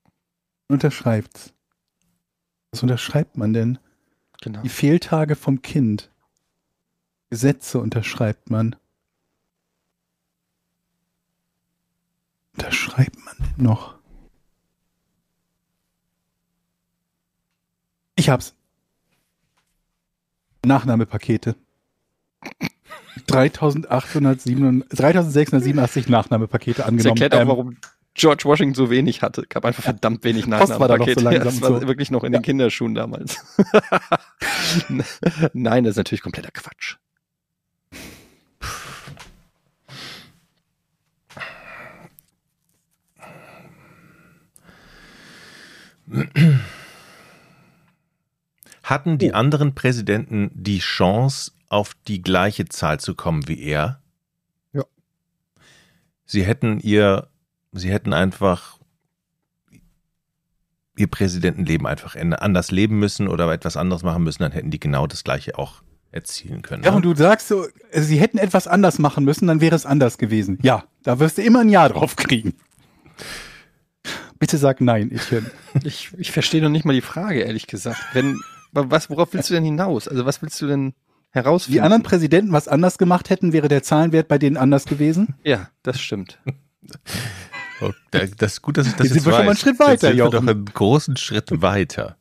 Man 0.68 0.76
unterschreibt's. 0.76 1.52
Was 2.72 2.82
unterschreibt 2.82 3.36
man 3.36 3.52
denn? 3.52 3.78
Genau. 4.46 4.62
Die 4.62 4.68
Fehltage 4.68 5.34
vom 5.34 5.60
Kind. 5.60 6.12
Gesetze 7.30 7.80
unterschreibt 7.80 8.48
man. 8.48 8.76
Unterschreibt 12.54 13.16
man 13.24 13.34
denn 13.40 13.64
noch? 13.64 13.98
Ich 18.14 18.28
hab's. 18.28 18.54
Nachnahmepakete. 20.64 21.56
3887 23.26 24.54
3687 24.90 26.08
Nachnahmepakete 26.08 26.76
Das 26.78 26.86
angenommen. 26.86 27.20
erklärt 27.20 27.34
auch, 27.34 27.40
Ähm, 27.40 27.48
warum 27.48 27.76
George 28.16 28.44
Washington 28.44 28.74
so 28.74 28.90
wenig 28.90 29.22
hatte. 29.22 29.42
Gab 29.48 29.64
einfach 29.64 29.82
verdammt 29.82 30.24
wenig 30.24 30.48
Post 30.48 30.80
war 30.80 30.88
da 30.88 30.96
noch 30.96 31.06
so 31.06 31.12
Nachnahmepakete. 31.12 31.20
langsam 31.20 31.44
das 31.60 31.60
war 31.60 31.88
wirklich 31.88 32.10
noch 32.10 32.24
in 32.24 32.32
den 32.32 32.42
Kinderschuhen 32.42 32.94
damals. 32.94 33.44
Nein, 35.52 35.84
das 35.84 35.92
ist 35.92 35.96
natürlich 35.98 36.22
kompletter 36.22 36.50
Quatsch. 36.50 36.96
Hatten 48.82 49.18
die 49.18 49.34
anderen 49.34 49.74
Präsidenten 49.74 50.50
die 50.54 50.78
Chance, 50.78 51.52
auf 51.68 51.94
die 52.06 52.22
gleiche 52.22 52.66
Zahl 52.66 53.00
zu 53.00 53.16
kommen 53.16 53.48
wie 53.48 53.60
er? 53.60 54.00
Ja. 54.72 54.84
Sie 56.24 56.44
hätten 56.44 56.78
ihr, 56.78 57.28
sie 57.78 57.90
hätten 57.90 58.12
einfach 58.12 58.78
ihr 60.96 61.06
Präsidentenleben 61.06 61.86
einfach 61.86 62.16
anders 62.16 62.70
leben 62.70 62.98
müssen 62.98 63.28
oder 63.28 63.52
etwas 63.52 63.76
anderes 63.76 64.02
machen 64.02 64.24
müssen, 64.24 64.42
dann 64.42 64.52
hätten 64.52 64.70
die 64.70 64.80
genau 64.80 65.06
das 65.06 65.24
gleiche 65.24 65.58
auch 65.58 65.82
erzielen 66.10 66.62
können. 66.62 66.82
Ja, 66.82 66.90
ne? 66.90 66.96
und 66.96 67.04
du 67.04 67.14
sagst 67.14 67.48
so, 67.48 67.66
äh, 67.90 68.00
sie 68.00 68.18
hätten 68.18 68.38
etwas 68.38 68.66
anders 68.66 68.98
machen 68.98 69.24
müssen, 69.24 69.46
dann 69.46 69.60
wäre 69.60 69.76
es 69.76 69.86
anders 69.86 70.18
gewesen. 70.18 70.58
Ja, 70.62 70.84
da 71.02 71.18
wirst 71.18 71.38
du 71.38 71.42
immer 71.42 71.60
ein 71.60 71.68
Ja 71.68 71.88
drauf 71.88 72.16
kriegen. 72.16 72.54
Bitte 74.38 74.56
sag 74.58 74.80
nein, 74.80 75.10
ich 75.12 75.32
äh, 75.32 75.42
Ich, 75.84 76.12
ich 76.16 76.32
verstehe 76.32 76.62
noch 76.62 76.70
nicht 76.70 76.84
mal 76.84 76.94
die 76.94 77.02
Frage, 77.02 77.40
ehrlich 77.40 77.66
gesagt. 77.66 78.00
Wenn, 78.12 78.40
was, 78.72 79.10
worauf 79.10 79.32
willst 79.34 79.50
du 79.50 79.54
denn 79.54 79.64
hinaus? 79.64 80.08
Also 80.08 80.24
was 80.24 80.42
willst 80.42 80.60
du 80.60 80.66
denn 80.66 80.94
herausfinden? 81.30 81.74
die 81.74 81.80
anderen 81.82 82.02
Präsidenten 82.02 82.52
was 82.52 82.68
anders 82.68 82.96
gemacht 82.98 83.28
hätten, 83.30 83.52
wäre 83.52 83.68
der 83.68 83.82
Zahlenwert 83.82 84.28
bei 84.28 84.38
denen 84.38 84.56
anders 84.56 84.86
gewesen. 84.86 85.34
ja, 85.44 85.68
das 85.82 86.00
stimmt. 86.00 86.38
Oh, 87.80 87.92
da- 88.10 88.26
das 88.26 88.54
ist 88.54 88.62
gut, 88.62 88.76
dass 88.78 88.86
ich 88.86 88.92
das 88.94 89.06
Jetzt 89.08 89.14
jetzt 89.16 89.24
sind 89.24 89.32
wir 89.32 89.38
schon 89.38 89.40
weiß. 89.40 89.44
mal 89.46 89.50
einen 89.50 89.76
Schritt 89.78 89.88
Jetzt 89.90 90.00
sind 90.00 90.16
wir 90.16 90.24
doch 90.24 90.32
Jochen. 90.34 90.48
einen 90.48 90.64
großen 90.66 91.16
Schritt 91.16 91.62
weiter. 91.62 92.16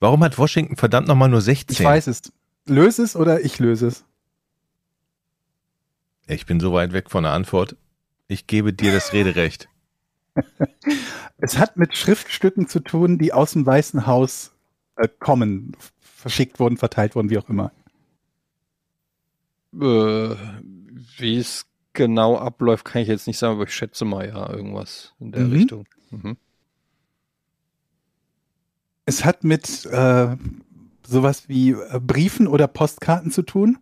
Warum 0.00 0.24
hat 0.24 0.36
Washington 0.38 0.76
verdammt 0.76 1.06
nochmal 1.08 1.28
nur 1.28 1.40
16? 1.40 1.74
Ich 1.76 1.84
weiß 1.84 2.06
es. 2.08 2.32
Löse 2.66 3.02
es 3.02 3.14
oder 3.16 3.40
ich 3.44 3.58
löse 3.58 3.86
es. 3.88 4.04
Ich 6.26 6.46
bin 6.46 6.58
so 6.60 6.72
weit 6.72 6.92
weg 6.92 7.10
von 7.10 7.22
der 7.24 7.32
Antwort. 7.32 7.76
Ich 8.28 8.46
gebe 8.46 8.72
dir 8.72 8.92
das 8.92 9.12
Rederecht. 9.12 9.68
Es 11.44 11.58
hat 11.58 11.76
mit 11.76 11.96
Schriftstücken 11.96 12.68
zu 12.68 12.78
tun, 12.78 13.18
die 13.18 13.32
aus 13.32 13.52
dem 13.52 13.66
Weißen 13.66 14.06
Haus 14.06 14.52
äh, 14.94 15.08
kommen, 15.18 15.76
verschickt 16.00 16.60
wurden, 16.60 16.76
verteilt 16.76 17.16
wurden, 17.16 17.30
wie 17.30 17.38
auch 17.38 17.48
immer. 17.48 17.72
Äh, 19.74 20.36
wie 21.18 21.36
es 21.36 21.66
genau 21.94 22.36
abläuft, 22.38 22.84
kann 22.84 23.02
ich 23.02 23.08
jetzt 23.08 23.26
nicht 23.26 23.38
sagen, 23.38 23.54
aber 23.54 23.64
ich 23.64 23.74
schätze 23.74 24.04
mal 24.04 24.26
ja 24.28 24.48
irgendwas 24.50 25.14
in 25.20 25.32
der 25.32 25.42
Mhm. 25.42 25.52
Richtung. 25.52 25.86
Mhm. 26.10 26.36
Es 29.04 29.24
hat 29.24 29.42
mit 29.44 29.84
äh, 29.86 30.36
sowas 31.06 31.48
wie 31.48 31.70
äh, 31.72 32.00
Briefen 32.00 32.46
oder 32.46 32.68
Postkarten 32.68 33.30
zu 33.30 33.42
tun. 33.42 33.78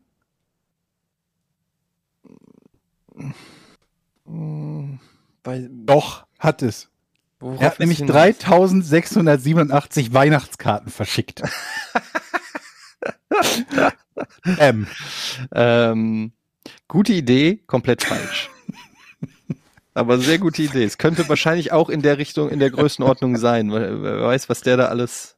Bei, 5.42 5.68
Doch, 5.70 6.26
hat 6.38 6.62
es. 6.62 6.88
Er 7.40 7.60
hat 7.60 7.80
nämlich 7.80 7.98
hinaus? 7.98 8.12
3687 8.38 10.12
Weihnachtskarten 10.12 10.90
verschickt. 10.90 11.42
ähm, 14.58 14.86
Ähm, 15.52 16.32
gute 16.90 17.12
Idee, 17.14 17.62
komplett 17.66 18.02
falsch. 18.02 18.50
Aber 19.94 20.18
sehr 20.18 20.38
gute 20.38 20.62
Idee. 20.62 20.84
Es 20.84 20.98
könnte 20.98 21.28
wahrscheinlich 21.28 21.72
auch 21.72 21.88
in 21.88 22.02
der 22.02 22.18
Richtung, 22.18 22.50
in 22.50 22.58
der 22.58 22.70
Größenordnung 22.70 23.36
sein. 23.36 23.70
weil 23.72 24.02
Wer 24.02 24.22
weiß, 24.22 24.48
was 24.48 24.60
der 24.60 24.76
da 24.76 24.86
alles 24.86 25.36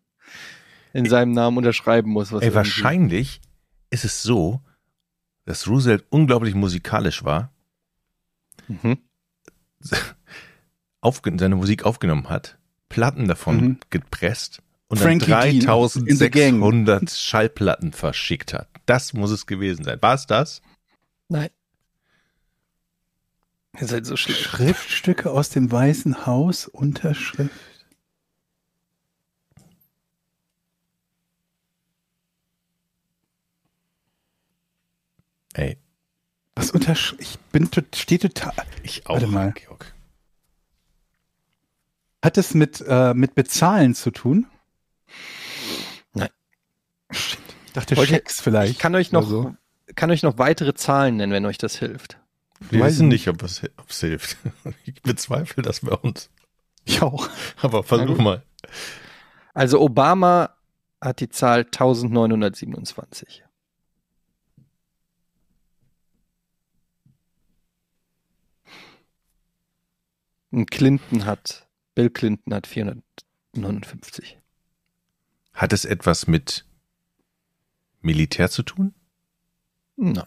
in 0.93 1.07
seinem 1.09 1.33
Namen 1.33 1.57
unterschreiben 1.59 2.11
muss. 2.11 2.33
Ey, 2.33 2.55
wahrscheinlich 2.55 3.41
ist 3.91 4.05
es 4.05 4.23
so, 4.23 4.61
dass 5.45 5.69
Roosevelt 5.69 6.05
unglaublich 6.11 6.55
musikalisch 6.55 7.25
war, 7.25 7.53
Mhm. 8.69 8.99
aufge 11.01 11.33
seine 11.39 11.57
Musik 11.57 11.85
aufgenommen 11.85 12.29
hat, 12.29 12.59
Platten 12.89 13.27
davon 13.29 13.57
Mhm. 13.57 13.77
gepresst 13.91 14.63
und 14.89 14.99
Frankie 15.01 15.31
dann 15.31 15.43
D 15.43 15.49
in 15.51 15.61
the 16.17 16.31
gang. 16.31 16.61
3600 16.61 17.11
Schallplatten 17.11 17.93
verschickt 17.93 18.53
hat. 18.55 18.69
Das 18.87 19.13
muss 19.13 19.31
es 19.31 19.47
gewesen 19.47 19.85
sein. 19.85 19.99
War 20.01 20.15
es 20.15 20.27
das? 20.27 20.63
Nein. 21.33 21.49
Ihr 23.81 23.87
seid 23.87 24.05
so 24.05 24.19
schlecht. 24.19 24.43
Schriftstücke 24.43 25.31
aus 25.31 25.49
dem 25.49 25.73
Weißen 25.73 26.27
Haus, 26.27 26.69
Unterschrift. 26.69 27.55
Ey, 35.55 35.79
Was 36.55 36.71
untersch... 36.71 37.17
Ich 37.19 37.39
bin 37.51 37.71
tot, 37.71 37.97
steht 37.97 38.21
total... 38.21 38.53
ich 38.83 39.07
auch, 39.07 39.15
Warte 39.15 39.27
mal. 39.27 39.53
Georg. 39.53 39.95
Hat 42.23 42.37
es 42.37 42.53
mit, 42.53 42.85
äh, 42.87 43.15
mit 43.15 43.35
Bezahlen 43.35 43.95
zu 43.95 44.11
tun? 44.11 44.47
Nein. 46.13 46.29
Ich 47.11 47.39
dachte 47.73 47.97
Wollt 47.97 48.11
Schecks 48.11 48.39
vielleicht. 48.43 48.73
Ich 48.73 48.79
kann 48.79 48.95
euch 48.95 49.13
noch, 49.13 49.27
so. 49.27 49.57
Kann 49.95 50.11
euch 50.11 50.23
noch 50.23 50.39
weitere 50.39 50.75
Zahlen 50.75 51.17
nennen, 51.17 51.33
wenn 51.33 51.47
euch 51.47 51.59
das 51.59 51.77
hilft. 51.77 52.19
Wir 52.71 52.81
Weiß 52.81 52.95
wissen 52.95 53.09
nicht. 53.09 53.29
ob 53.29 53.43
es, 53.43 53.63
ob 53.77 53.91
es 53.91 54.01
hilft. 54.01 54.37
Ich 54.85 55.03
bezweifle 55.03 55.63
das 55.63 55.81
bei 55.81 55.93
uns. 55.95 56.31
Ich 56.85 57.03
auch. 57.03 57.29
Aber 57.61 57.83
versuch 57.83 58.19
mal. 58.19 58.43
Also 59.55 59.81
Obama 59.81 60.55
hat 61.01 61.21
die 61.21 61.29
Zahl 61.29 61.61
1927. 61.61 63.45
Und 70.51 70.71
Clinton 70.71 71.25
hat, 71.25 71.67
Bill 71.95 72.11
Clinton 72.11 72.53
hat 72.55 72.67
459. 72.67 74.39
Hat 75.55 75.73
es 75.73 75.85
etwas 75.85 76.27
mit 76.27 76.65
Militär 78.01 78.51
zu 78.51 78.63
tun? 78.63 78.95
Nein. 79.97 80.25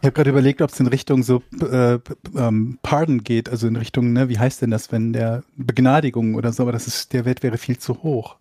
Ich 0.00 0.08
habe 0.08 0.12
gerade 0.12 0.30
überlegt, 0.30 0.62
ob 0.62 0.70
es 0.70 0.78
in 0.78 0.86
Richtung 0.86 1.22
so 1.24 1.42
äh, 1.60 1.98
ähm, 2.36 2.78
Pardon 2.82 3.24
geht, 3.24 3.48
also 3.48 3.66
in 3.66 3.74
Richtung, 3.74 4.12
ne, 4.12 4.28
wie 4.28 4.38
heißt 4.38 4.62
denn 4.62 4.70
das, 4.70 4.92
wenn 4.92 5.12
der 5.12 5.42
Begnadigung 5.56 6.34
oder 6.36 6.52
so, 6.52 6.62
aber 6.62 6.70
das 6.70 6.86
ist, 6.86 7.12
der 7.12 7.24
Wert 7.24 7.42
wäre 7.42 7.58
viel 7.58 7.78
zu 7.78 8.04
hoch. 8.04 8.36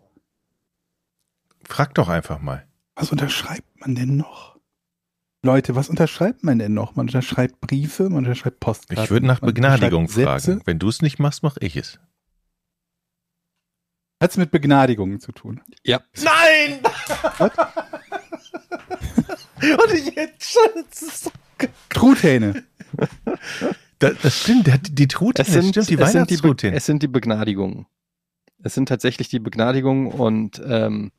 Frag 1.63 1.95
doch 1.95 2.09
einfach 2.09 2.39
mal. 2.39 2.67
Was 2.95 3.11
unterschreibt 3.11 3.79
man 3.79 3.95
denn 3.95 4.15
noch? 4.15 4.59
Leute, 5.41 5.75
was 5.75 5.89
unterschreibt 5.89 6.43
man 6.43 6.59
denn 6.59 6.73
noch? 6.73 6.95
Man 6.95 7.07
unterschreibt 7.07 7.61
Briefe, 7.61 8.03
man 8.03 8.19
unterschreibt 8.19 8.59
Postkarten. 8.59 9.03
Ich 9.03 9.09
würde 9.09 9.25
nach 9.25 9.39
Begnadigung 9.39 10.07
fragen. 10.07 10.61
Wenn 10.65 10.79
du 10.79 10.89
es 10.89 11.01
nicht 11.01 11.19
machst, 11.19 11.43
mache 11.43 11.59
ich 11.61 11.77
es. 11.77 11.99
Hat 14.21 14.31
es 14.31 14.37
mit 14.37 14.51
Begnadigungen 14.51 15.19
zu 15.19 15.31
tun? 15.33 15.61
Ja. 15.83 16.01
Nein! 16.23 16.79
Und 19.61 20.15
jetzt 20.15 20.51
schon. 20.51 21.69
Truthähne. 21.89 22.63
das, 23.99 24.13
das 24.21 24.41
stimmt, 24.41 24.67
die, 24.97 25.07
Truthähne, 25.07 25.47
Es 25.47 25.53
sind, 25.53 25.69
stimmt, 25.71 25.89
die 25.89 26.01
es, 26.01 26.11
sind 26.11 26.29
die 26.29 26.37
Be 26.37 26.55
es 26.73 26.85
sind 26.85 27.03
die 27.03 27.07
Begnadigungen. 27.07 27.87
Es 28.63 28.73
sind 28.73 28.87
tatsächlich 28.87 29.29
die 29.29 29.39
Begnadigungen 29.39 30.07
und 30.11 30.61
ähm, 30.65 31.11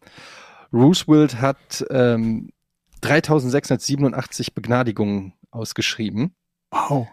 Roosevelt 0.72 1.40
hat 1.40 1.84
ähm, 1.90 2.50
3687 3.02 4.54
Begnadigungen 4.54 5.32
ausgeschrieben 5.50 6.34
Wow. 6.70 7.06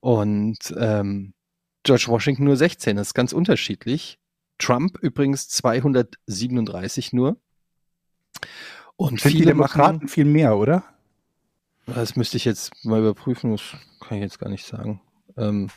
und 0.00 0.58
ähm, 0.78 1.34
George 1.82 2.06
Washington 2.08 2.44
nur 2.44 2.56
16. 2.56 2.96
Das 2.96 3.08
ist 3.08 3.14
ganz 3.14 3.32
unterschiedlich. 3.32 4.18
Trump 4.58 4.98
übrigens 5.00 5.48
237 5.48 7.12
nur. 7.12 7.36
Und 8.96 9.20
Sind 9.20 9.32
die 9.32 9.38
viele 9.38 9.46
Demokraten 9.52 9.96
machen, 9.96 10.08
viel 10.08 10.24
mehr, 10.24 10.56
oder? 10.56 10.84
das 11.86 12.16
müsste 12.16 12.36
ich 12.36 12.44
jetzt 12.44 12.84
mal 12.84 13.00
überprüfen, 13.00 13.52
das 13.52 13.62
kann 14.00 14.18
ich 14.18 14.22
jetzt 14.22 14.38
gar 14.38 14.50
nicht 14.50 14.66
sagen. 14.66 15.00
Ähm, 15.38 15.70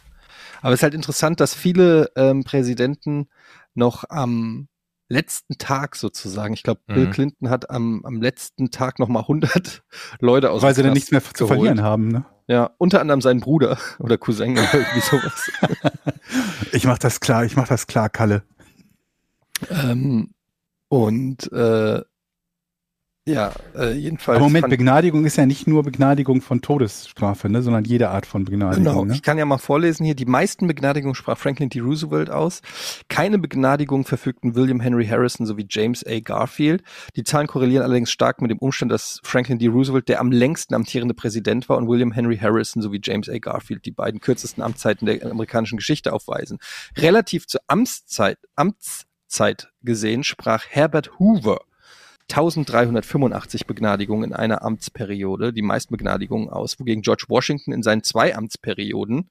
aber 0.62 0.74
es 0.74 0.80
ist 0.80 0.84
halt 0.84 0.94
interessant, 0.94 1.40
dass 1.40 1.54
viele 1.54 2.12
ähm, 2.18 2.44
Präsidenten 2.44 3.30
noch 3.76 4.04
am 4.10 4.68
letzten 5.08 5.58
Tag 5.58 5.96
sozusagen, 5.96 6.54
ich 6.54 6.64
glaube, 6.64 6.82
Bill 6.88 7.06
Mhm. 7.08 7.12
Clinton 7.12 7.50
hat 7.50 7.70
am, 7.70 8.04
am 8.06 8.22
letzten 8.22 8.72
Tag 8.72 9.00
nochmal 9.00 9.22
100 9.24 9.84
Leute 10.20 10.52
aus 10.52 10.62
Weil 10.64 10.76
sie 10.76 10.84
dann 10.84 10.94
nichts 10.94 11.12
mehr 11.12 11.24
zu 11.24 11.32
geholt. 11.46 11.50
verlieren 11.50 11.82
haben, 11.82 12.08
ne? 12.10 12.26
Ja, 12.48 12.72
unter 12.78 13.00
anderem 13.00 13.22
sein 13.22 13.40
Bruder 13.40 13.78
oder 14.00 14.18
Cousin 14.18 14.54
oder 14.58 14.74
irgendwie 14.74 15.00
sowas. 15.02 15.52
Ich 16.74 16.86
mach 16.86 16.98
das 16.98 17.20
klar, 17.20 17.44
ich 17.44 17.58
mach 17.58 17.68
das 17.68 17.88
klar, 17.88 18.10
Kalle. 18.10 18.44
Ähm, 19.70 20.32
und 20.90 21.52
äh, 21.52 22.02
ja, 23.28 23.52
äh, 23.78 23.92
jedenfalls. 23.94 24.38
Aber 24.38 24.48
Moment, 24.48 24.68
Begnadigung 24.68 25.26
ist 25.26 25.36
ja 25.36 25.46
nicht 25.46 25.68
nur 25.68 25.84
Begnadigung 25.84 26.42
von 26.42 26.62
Todesstrafe, 26.62 27.50
ne, 27.50 27.62
sondern 27.62 27.84
jede 27.84 28.10
Art 28.10 28.26
von 28.26 28.46
Begnadigung. 28.46 28.84
Genau, 28.84 29.06
Ne? 29.06 29.14
ich 29.14 29.22
kann 29.22 29.38
ja 29.38 29.46
mal 29.46 29.60
vorlesen 29.60 30.04
hier. 30.04 30.16
Die 30.16 30.26
meisten 30.26 30.66
Begnadigungen 30.66 31.14
sprach 31.14 31.38
Franklin 31.38 31.70
D. 31.70 31.82
Roosevelt 31.82 32.32
aus. 32.32 32.62
Keine 33.10 33.38
Begnadigung 33.38 34.06
verfügten 34.06 34.56
William 34.56 34.80
Henry 34.80 35.06
Harrison 35.06 35.46
sowie 35.46 35.68
James 35.70 36.04
A. 36.04 36.20
Garfield. 36.20 36.82
Die 37.16 37.24
Zahlen 37.24 37.46
korrelieren 37.46 37.84
allerdings 37.84 38.10
stark 38.10 38.42
mit 38.42 38.50
dem 38.50 38.58
Umstand, 38.58 38.92
dass 38.92 39.20
Franklin 39.24 39.60
D. 39.60 39.68
Roosevelt 39.68 40.10
der 40.10 40.20
am 40.20 40.32
längsten 40.32 40.74
amtierende 40.74 41.14
Präsident 41.14 41.70
war 41.70 41.78
und 41.78 41.88
William 41.88 42.12
Henry 42.12 42.38
Harrison 42.38 42.82
sowie 42.82 43.02
James 43.04 43.30
A. 43.30 43.38
Garfield 43.38 43.86
die 43.86 43.92
beiden 43.92 44.20
kürzesten 44.20 44.64
Amtszeiten 44.64 45.06
der 45.06 45.24
amerikanischen 45.30 45.78
Geschichte 45.78 46.12
aufweisen. 46.12 46.58
Relativ 46.98 47.46
zur 47.46 47.62
Amtszeit, 47.68 48.40
Amtszeit 49.32 49.72
gesehen 49.82 50.26
sprach 50.26 50.66
Herbert 50.68 51.18
Hoover 51.18 51.62
1385 52.30 53.66
Begnadigungen 53.66 54.32
in 54.32 54.34
einer 54.34 54.62
Amtsperiode, 54.62 55.54
die 55.54 55.62
meisten 55.62 55.94
Begnadigungen 55.94 56.50
aus, 56.50 56.78
wogegen 56.82 57.02
George 57.02 57.24
Washington 57.30 57.72
in 57.72 57.82
seinen 57.82 58.04
zwei 58.04 58.36
Amtsperioden 58.36 59.30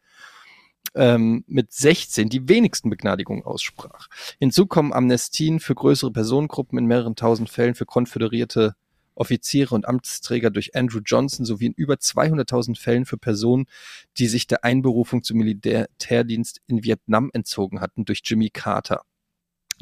ähm, 0.94 1.44
mit 1.46 1.74
16 1.74 2.30
die 2.30 2.48
wenigsten 2.48 2.88
Begnadigungen 2.88 3.44
aussprach. 3.44 4.08
Hinzu 4.38 4.64
kommen 4.64 4.94
Amnestien 4.94 5.60
für 5.60 5.74
größere 5.74 6.12
Personengruppen 6.12 6.78
in 6.78 6.86
mehreren 6.86 7.14
tausend 7.14 7.50
Fällen 7.50 7.74
für 7.74 7.84
konföderierte 7.84 8.76
Offiziere 9.14 9.74
und 9.74 9.86
Amtsträger 9.86 10.48
durch 10.48 10.74
Andrew 10.74 11.00
Johnson 11.04 11.44
sowie 11.44 11.66
in 11.66 11.74
über 11.74 11.96
200.000 11.96 12.78
Fällen 12.78 13.04
für 13.04 13.18
Personen, 13.18 13.66
die 14.16 14.28
sich 14.28 14.46
der 14.46 14.64
Einberufung 14.64 15.22
zum 15.22 15.36
Militärdienst 15.36 16.62
in 16.68 16.84
Vietnam 16.84 17.28
entzogen 17.34 17.82
hatten, 17.82 18.06
durch 18.06 18.22
Jimmy 18.24 18.48
Carter. 18.48 19.02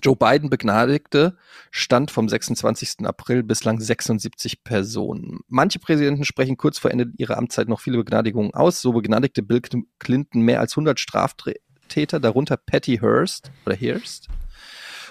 Joe 0.02 0.16
Biden 0.16 0.48
begnadigte, 0.48 1.36
stand 1.70 2.10
vom 2.10 2.28
26. 2.28 3.04
April 3.04 3.42
bislang 3.42 3.80
76 3.80 4.62
Personen. 4.62 5.40
Manche 5.48 5.78
Präsidenten 5.78 6.24
sprechen 6.24 6.56
kurz 6.56 6.78
vor 6.78 6.90
Ende 6.90 7.10
ihrer 7.16 7.36
Amtszeit 7.36 7.68
noch 7.68 7.80
viele 7.80 7.98
Begnadigungen 7.98 8.54
aus. 8.54 8.80
So 8.80 8.92
begnadigte 8.92 9.42
Bill 9.42 9.60
Clinton 9.98 10.42
mehr 10.42 10.60
als 10.60 10.72
100 10.72 11.00
Straftäter, 11.00 12.20
darunter 12.20 12.56
Patty 12.56 12.98
Hearst 12.98 13.50
oder 13.66 13.74
Hearst 13.74 14.28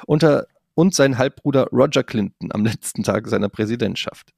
unter, 0.05 0.47
und 0.73 0.93
sein 0.93 1.17
Halbbruder 1.17 1.67
Roger 1.71 2.03
Clinton 2.03 2.51
am 2.51 2.63
letzten 2.63 3.03
Tag 3.03 3.27
seiner 3.27 3.49
Präsidentschaft. 3.49 4.31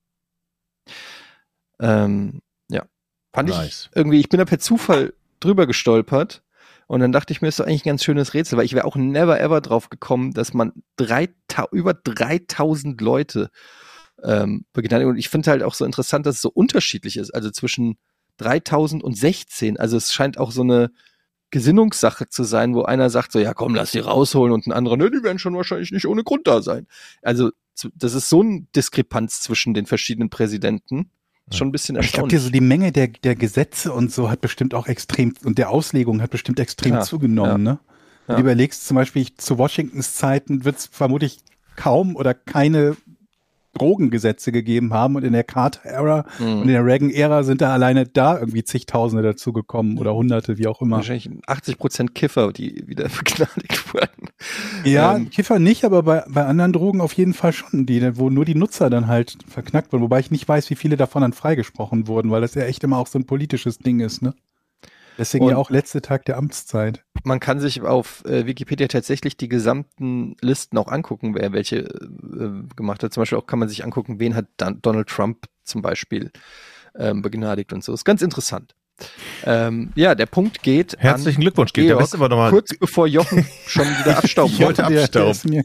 Ähm, 1.79 2.41
ja, 2.69 2.85
fand 3.33 3.49
Nice. 3.49 3.89
ich 3.91 3.97
irgendwie, 3.97 4.19
ich 4.19 4.29
bin 4.29 4.39
da 4.39 4.45
per 4.45 4.59
Zufall 4.59 5.13
drüber 5.39 5.67
gestolpert 5.67 6.43
und 6.89 7.01
dann 7.01 7.11
dachte 7.11 7.31
ich 7.31 7.39
mir, 7.39 7.49
ist 7.49 7.59
doch 7.59 7.67
eigentlich 7.67 7.85
ein 7.85 7.89
ganz 7.89 8.03
schönes 8.03 8.33
Rätsel, 8.33 8.57
weil 8.57 8.65
ich 8.65 8.73
wäre 8.73 8.85
auch 8.85 8.95
never 8.95 9.39
ever 9.39 9.61
drauf 9.61 9.91
gekommen, 9.91 10.33
dass 10.33 10.55
man 10.55 10.73
drei, 10.95 11.29
über 11.71 11.93
3000 11.93 12.99
Leute 12.99 13.51
ähm, 14.23 14.65
begnadigt. 14.73 15.07
Und 15.07 15.17
ich 15.17 15.29
finde 15.29 15.51
halt 15.51 15.61
auch 15.61 15.75
so 15.75 15.85
interessant, 15.85 16.25
dass 16.25 16.37
es 16.37 16.41
so 16.41 16.49
unterschiedlich 16.49 17.17
ist. 17.17 17.29
Also 17.29 17.51
zwischen 17.51 17.99
3000 18.37 19.03
und 19.03 19.15
16. 19.15 19.77
Also 19.77 19.97
es 19.97 20.11
scheint 20.11 20.39
auch 20.39 20.49
so 20.49 20.63
eine 20.63 20.89
Gesinnungssache 21.51 22.27
zu 22.27 22.43
sein, 22.43 22.73
wo 22.73 22.81
einer 22.81 23.11
sagt 23.11 23.33
so, 23.33 23.39
ja 23.39 23.53
komm, 23.53 23.75
lass 23.75 23.91
die 23.91 23.99
rausholen 23.99 24.51
und 24.51 24.65
ein 24.65 24.71
anderer, 24.71 24.97
ne, 24.97 25.11
die 25.11 25.21
werden 25.21 25.37
schon 25.37 25.55
wahrscheinlich 25.55 25.91
nicht 25.91 26.07
ohne 26.07 26.23
Grund 26.23 26.47
da 26.47 26.63
sein. 26.63 26.87
Also 27.21 27.51
das 27.93 28.15
ist 28.15 28.29
so 28.29 28.41
ein 28.41 28.67
Diskrepanz 28.75 29.41
zwischen 29.41 29.75
den 29.75 29.85
verschiedenen 29.85 30.31
Präsidenten. 30.31 31.11
Schon 31.51 31.69
ein 31.69 31.71
bisschen 31.71 31.95
Ich 31.95 32.11
glaube, 32.11 32.27
erstaunlich. 32.27 32.41
so 32.41 32.49
die 32.51 32.61
Menge 32.61 32.91
der, 32.91 33.07
der 33.07 33.35
Gesetze 33.35 33.91
und 33.91 34.11
so 34.11 34.29
hat 34.29 34.41
bestimmt 34.41 34.73
auch 34.73 34.87
extrem, 34.87 35.33
und 35.43 35.57
der 35.57 35.69
Auslegung 35.69 36.21
hat 36.21 36.29
bestimmt 36.31 36.59
extrem 36.59 36.93
Ja, 36.95 37.01
zugenommen, 37.01 37.63
ne? 37.63 37.79
Wenn 38.27 38.33
Ja. 38.33 38.41
du 38.41 38.41
überlegst, 38.41 38.85
zum 38.85 38.95
Beispiel 38.95 39.27
zu 39.37 39.57
Washingtons 39.57 40.15
Zeiten 40.15 40.63
wird 40.63 40.77
es 40.77 40.85
vermutlich 40.91 41.39
kaum 41.75 42.15
oder 42.15 42.33
keine 42.35 42.95
Drogengesetze 43.79 44.51
gegeben 44.51 44.93
haben 44.93 45.15
und 45.15 45.23
in 45.23 45.33
der 45.33 45.43
Carter-Ära 45.43 46.25
Mhm. 46.39 46.45
und 46.53 46.61
in 46.63 46.67
der 46.67 46.85
Reagan-Ära 46.85 47.43
sind 47.43 47.61
da 47.61 47.73
alleine 47.73 48.05
da 48.05 48.37
irgendwie 48.39 48.63
zigtausende 48.63 49.23
dazugekommen 49.23 49.97
oder 49.97 50.13
hunderte, 50.13 50.57
wie 50.57 50.67
auch 50.67 50.81
immer. 50.81 50.97
Wahrscheinlich 50.97 51.29
80 51.47 51.77
Prozent 51.77 52.15
Kiffer, 52.15 52.51
die 52.53 52.83
wieder 52.87 53.03
begnadigt 53.17 53.93
wurden. 53.93 54.29
Ja, 54.83 55.15
Ähm, 55.15 55.29
Kiffer 55.29 55.59
nicht, 55.59 55.83
aber 55.85 56.03
bei, 56.03 56.23
bei 56.29 56.45
anderen 56.45 56.73
Drogen 56.73 57.01
auf 57.01 57.13
jeden 57.13 57.33
Fall 57.33 57.53
schon, 57.53 57.85
die, 57.85 58.17
wo 58.17 58.29
nur 58.29 58.45
die 58.45 58.55
Nutzer 58.55 58.89
dann 58.89 59.07
halt 59.07 59.37
verknackt 59.47 59.91
wurden. 59.91 60.03
Wobei 60.03 60.19
ich 60.19 60.31
nicht 60.31 60.47
weiß, 60.47 60.69
wie 60.69 60.75
viele 60.75 60.97
davon 60.97 61.21
dann 61.21 61.33
freigesprochen 61.33 62.07
wurden, 62.07 62.29
weil 62.31 62.41
das 62.41 62.55
ja 62.55 62.63
echt 62.63 62.83
immer 62.83 62.97
auch 62.97 63.07
so 63.07 63.17
ein 63.17 63.25
politisches 63.25 63.79
Ding 63.79 63.99
ist, 64.01 64.21
ne? 64.21 64.33
Deswegen 65.19 65.45
Und- 65.45 65.51
ja 65.51 65.57
auch 65.57 65.69
letzte 65.69 66.01
Tag 66.01 66.25
der 66.25 66.37
Amtszeit. 66.37 67.03
Man 67.23 67.39
kann 67.39 67.59
sich 67.59 67.81
auf 67.81 68.23
äh, 68.25 68.45
Wikipedia 68.45 68.87
tatsächlich 68.87 69.35
die 69.37 69.49
gesamten 69.49 70.35
Listen 70.41 70.77
auch 70.77 70.87
angucken, 70.87 71.35
wer 71.35 71.51
welche 71.53 71.79
äh, 71.79 72.63
gemacht 72.75 73.03
hat. 73.03 73.13
Zum 73.13 73.21
Beispiel 73.21 73.37
auch 73.37 73.45
kann 73.45 73.59
man 73.59 73.67
sich 73.69 73.83
angucken, 73.83 74.19
wen 74.19 74.33
hat 74.35 74.45
Dan 74.57 74.81
Donald 74.81 75.09
Trump 75.09 75.45
zum 75.65 75.81
Beispiel 75.81 76.31
ähm, 76.97 77.21
begnadigt 77.21 77.73
und 77.73 77.83
so. 77.83 77.93
Ist 77.93 78.05
ganz 78.05 78.21
interessant. 78.21 78.73
Ähm, 79.45 79.91
ja, 79.95 80.13
der 80.15 80.25
Punkt 80.25 80.61
geht 80.61 80.95
Herzlichen 80.99 81.37
an 81.37 81.41
Glückwunsch. 81.41 81.71
Da 81.73 81.81
Georg, 81.81 82.13
aber 82.13 82.27
nochmal. 82.29 82.49
kurz 82.49 82.75
bevor 82.77 83.07
Jochen 83.07 83.45
schon 83.67 83.85
wieder 83.85 84.17
abstauben 84.17 84.53
Ich 84.53 84.59
wollte 84.61 84.83
wollte. 84.83 84.93
Der- 84.95 85.07
der 85.07 85.27
abstauben. 85.27 85.63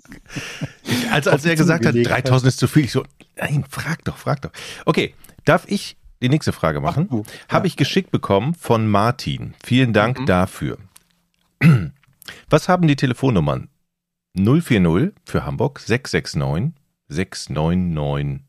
Als, 1.10 1.26
als 1.26 1.44
er 1.44 1.56
gesagt 1.56 1.86
hat. 1.86 1.94
3000 1.96 2.48
ist 2.48 2.58
zu 2.58 2.68
viel, 2.68 2.84
ich 2.84 2.92
so, 2.92 3.04
nein, 3.36 3.64
frag 3.68 4.04
doch, 4.04 4.16
frag 4.16 4.42
doch. 4.42 4.50
Okay, 4.86 5.14
darf 5.44 5.64
ich 5.66 5.96
die 6.24 6.28
nächste 6.30 6.52
Frage 6.52 6.80
machen? 6.80 7.04
Ach, 7.08 7.10
du. 7.16 7.22
Habe 7.48 7.66
ich 7.66 7.76
geschickt 7.76 8.10
bekommen 8.10 8.54
von 8.54 8.88
Martin. 8.88 9.54
Vielen 9.64 9.92
Dank 9.92 10.20
Mhm. 10.20 10.26
dafür. 10.26 10.78
Was 12.50 12.68
haben 12.68 12.88
die 12.88 12.96
Telefonnummern? 12.96 13.68
040 14.37 15.12
für 15.24 15.44
Hamburg 15.46 15.78
669 15.80 16.72
699. 17.08 18.40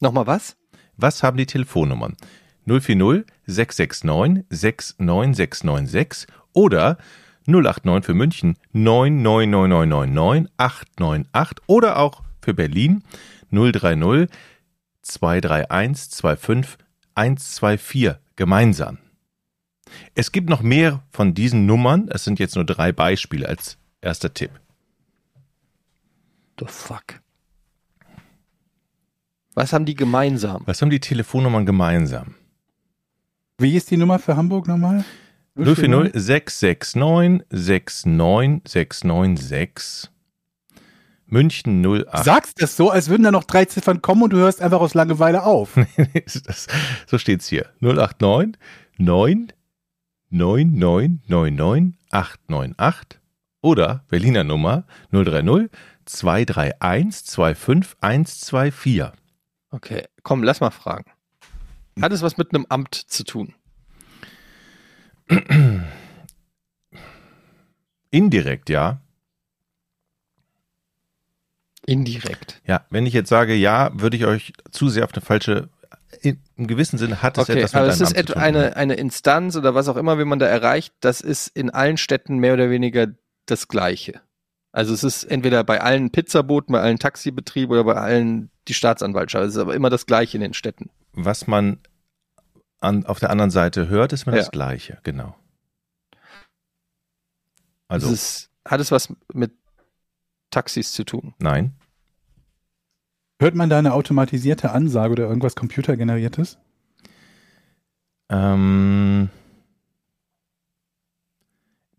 Nochmal 0.00 0.26
was? 0.26 0.56
Was 0.96 1.22
haben 1.22 1.36
die 1.36 1.46
Telefonnummern? 1.46 2.16
040 2.66 3.24
669 3.46 4.44
69696 4.50 6.26
oder 6.52 6.98
089 7.46 8.04
für 8.04 8.14
München 8.14 8.56
99999 8.72 10.50
898 10.56 11.58
oder 11.66 11.98
auch 11.98 12.22
für 12.42 12.54
Berlin 12.54 13.02
030 13.50 14.28
231 15.08 16.20
25 16.20 16.78
124 17.14 18.14
gemeinsam. 18.36 18.98
Es 20.14 20.32
gibt 20.32 20.48
noch 20.48 20.62
mehr 20.62 21.02
von 21.10 21.34
diesen 21.34 21.66
Nummern. 21.66 22.08
Es 22.08 22.24
sind 22.24 22.38
jetzt 22.38 22.54
nur 22.54 22.64
drei 22.64 22.92
Beispiele 22.92 23.46
als 23.48 23.76
Erster 24.00 24.32
Tipp. 24.32 24.52
The 26.60 26.66
fuck. 26.66 27.20
Was 29.54 29.72
haben 29.72 29.86
die 29.86 29.94
gemeinsam? 29.94 30.62
Was 30.66 30.82
haben 30.82 30.90
die 30.90 31.00
Telefonnummern 31.00 31.66
gemeinsam? 31.66 32.36
Wie 33.58 33.76
ist 33.76 33.90
die 33.90 33.96
Nummer 33.96 34.20
für 34.20 34.36
Hamburg 34.36 34.68
nochmal? 34.68 35.04
040 35.56 36.12
669 36.14 37.44
69696. 37.50 40.10
München 41.28 41.84
08. 41.84 42.24
Sagst 42.24 42.62
das 42.62 42.76
so, 42.76 42.90
als 42.90 43.08
würden 43.08 43.22
da 43.22 43.30
noch 43.30 43.44
drei 43.44 43.64
Ziffern 43.66 44.02
kommen 44.02 44.22
und 44.22 44.32
du 44.32 44.38
hörst 44.38 44.62
einfach 44.62 44.80
aus 44.80 44.94
Langeweile 44.94 45.44
auf. 45.44 45.76
Das, 46.46 46.66
so 47.06 47.18
steht's 47.18 47.48
hier. 47.48 47.66
089 47.80 48.56
9 48.98 49.52
9999 50.30 51.98
898 52.10 53.20
oder 53.60 54.04
Berliner 54.08 54.44
Nummer 54.44 54.84
030 55.12 55.70
231 56.04 57.24
25124. 57.26 59.12
Okay, 59.70 60.04
komm, 60.22 60.42
lass 60.42 60.60
mal 60.60 60.70
fragen. 60.70 61.10
Hat 62.00 62.12
es 62.12 62.22
was 62.22 62.38
mit 62.38 62.54
einem 62.54 62.66
Amt 62.68 62.94
zu 62.94 63.24
tun? 63.24 63.54
Indirekt, 68.10 68.70
ja. 68.70 69.00
Indirekt. 71.88 72.60
Ja, 72.66 72.84
wenn 72.90 73.06
ich 73.06 73.14
jetzt 73.14 73.28
sage 73.30 73.54
ja, 73.54 73.90
würde 73.94 74.16
ich 74.16 74.26
euch 74.26 74.52
zu 74.70 74.88
sehr 74.88 75.04
auf 75.04 75.12
eine 75.14 75.22
falsche. 75.22 75.68
In, 76.20 76.42
Im 76.56 76.66
gewissen 76.66 76.98
Sinne 76.98 77.22
hat 77.22 77.38
es 77.38 77.44
Okay, 77.48 77.58
etwas 77.58 77.72
mit 77.72 77.80
aber 77.80 77.88
es 77.88 78.00
ist 78.00 78.16
Amt 78.16 78.36
eine, 78.36 78.76
eine 78.76 78.94
Instanz 78.94 79.56
oder 79.56 79.74
was 79.74 79.88
auch 79.88 79.96
immer, 79.96 80.18
wie 80.18 80.24
man 80.24 80.38
da 80.38 80.46
erreicht, 80.46 80.94
das 81.00 81.20
ist 81.20 81.48
in 81.48 81.70
allen 81.70 81.96
Städten 81.96 82.38
mehr 82.38 82.54
oder 82.54 82.70
weniger 82.70 83.08
das 83.46 83.68
Gleiche. 83.68 84.20
Also 84.72 84.92
es 84.92 85.02
ist 85.02 85.24
entweder 85.24 85.64
bei 85.64 85.80
allen 85.80 86.10
Pizzaboten, 86.10 86.72
bei 86.72 86.80
allen 86.80 86.98
Taxibetrieben 86.98 87.72
oder 87.72 87.84
bei 87.84 87.94
allen 87.94 88.50
die 88.68 88.74
Staatsanwaltschaft. 88.74 89.46
Es 89.46 89.54
ist 89.54 89.60
aber 89.60 89.74
immer 89.74 89.90
das 89.90 90.04
Gleiche 90.06 90.36
in 90.36 90.42
den 90.42 90.54
Städten. 90.54 90.90
Was 91.12 91.46
man 91.46 91.78
an, 92.80 93.06
auf 93.06 93.18
der 93.18 93.30
anderen 93.30 93.50
Seite 93.50 93.88
hört, 93.88 94.12
ist 94.12 94.26
immer 94.26 94.36
Ja. 94.36 94.42
das 94.42 94.50
Gleiche, 94.50 94.98
genau. 95.04 95.36
Also 97.88 98.08
Also, 98.08 98.14
es 98.14 98.22
ist, 98.40 98.50
hat 98.66 98.80
es 98.80 98.90
was 98.92 99.12
mit 99.32 99.52
Taxis 100.50 100.92
zu 100.92 101.04
tun? 101.04 101.34
nein. 101.38 101.74
Hört 103.40 103.54
man 103.54 103.70
da 103.70 103.78
eine 103.78 103.92
automatisierte 103.92 104.72
Ansage 104.72 105.12
oder 105.12 105.28
irgendwas 105.28 105.54
computergeneriertes? 105.54 106.58
Ähm, 108.30 109.30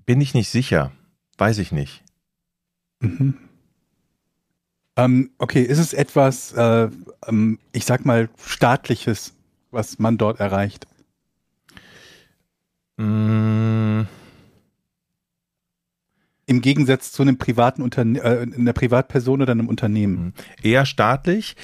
bin 0.06 0.20
ich 0.22 0.34
nicht 0.34 0.50
sicher. 0.50 0.92
Weiß 1.38 1.60
ich 1.60 1.72
nicht. 1.72 2.04
Mhm. 3.00 3.38
Ähm, 4.98 5.32
okay, 5.38 5.62
ist 5.62 5.80
es 5.80 5.94
etwas, 5.94 6.52
äh, 6.52 6.90
ähm, 7.28 7.60
ich 7.72 7.86
sag 7.86 8.06
mal, 8.06 8.28
staatliches, 8.38 9.34
was 9.72 9.98
man 9.98 10.18
dort 10.18 10.42
erreicht? 10.42 10.88
Mm, 12.98 14.02
Im 16.50 16.62
Gegensatz 16.62 17.12
zu 17.12 17.22
einem 17.22 17.38
privaten 17.38 17.84
Unterne 17.84 18.18
äh, 18.22 18.42
einer 18.42 18.74
Privatperson 18.74 19.44
oder 19.44 19.52
einem 19.52 19.68
Unternehmen. 19.68 20.34
eher 20.64 20.88
staatlich. 20.88 21.56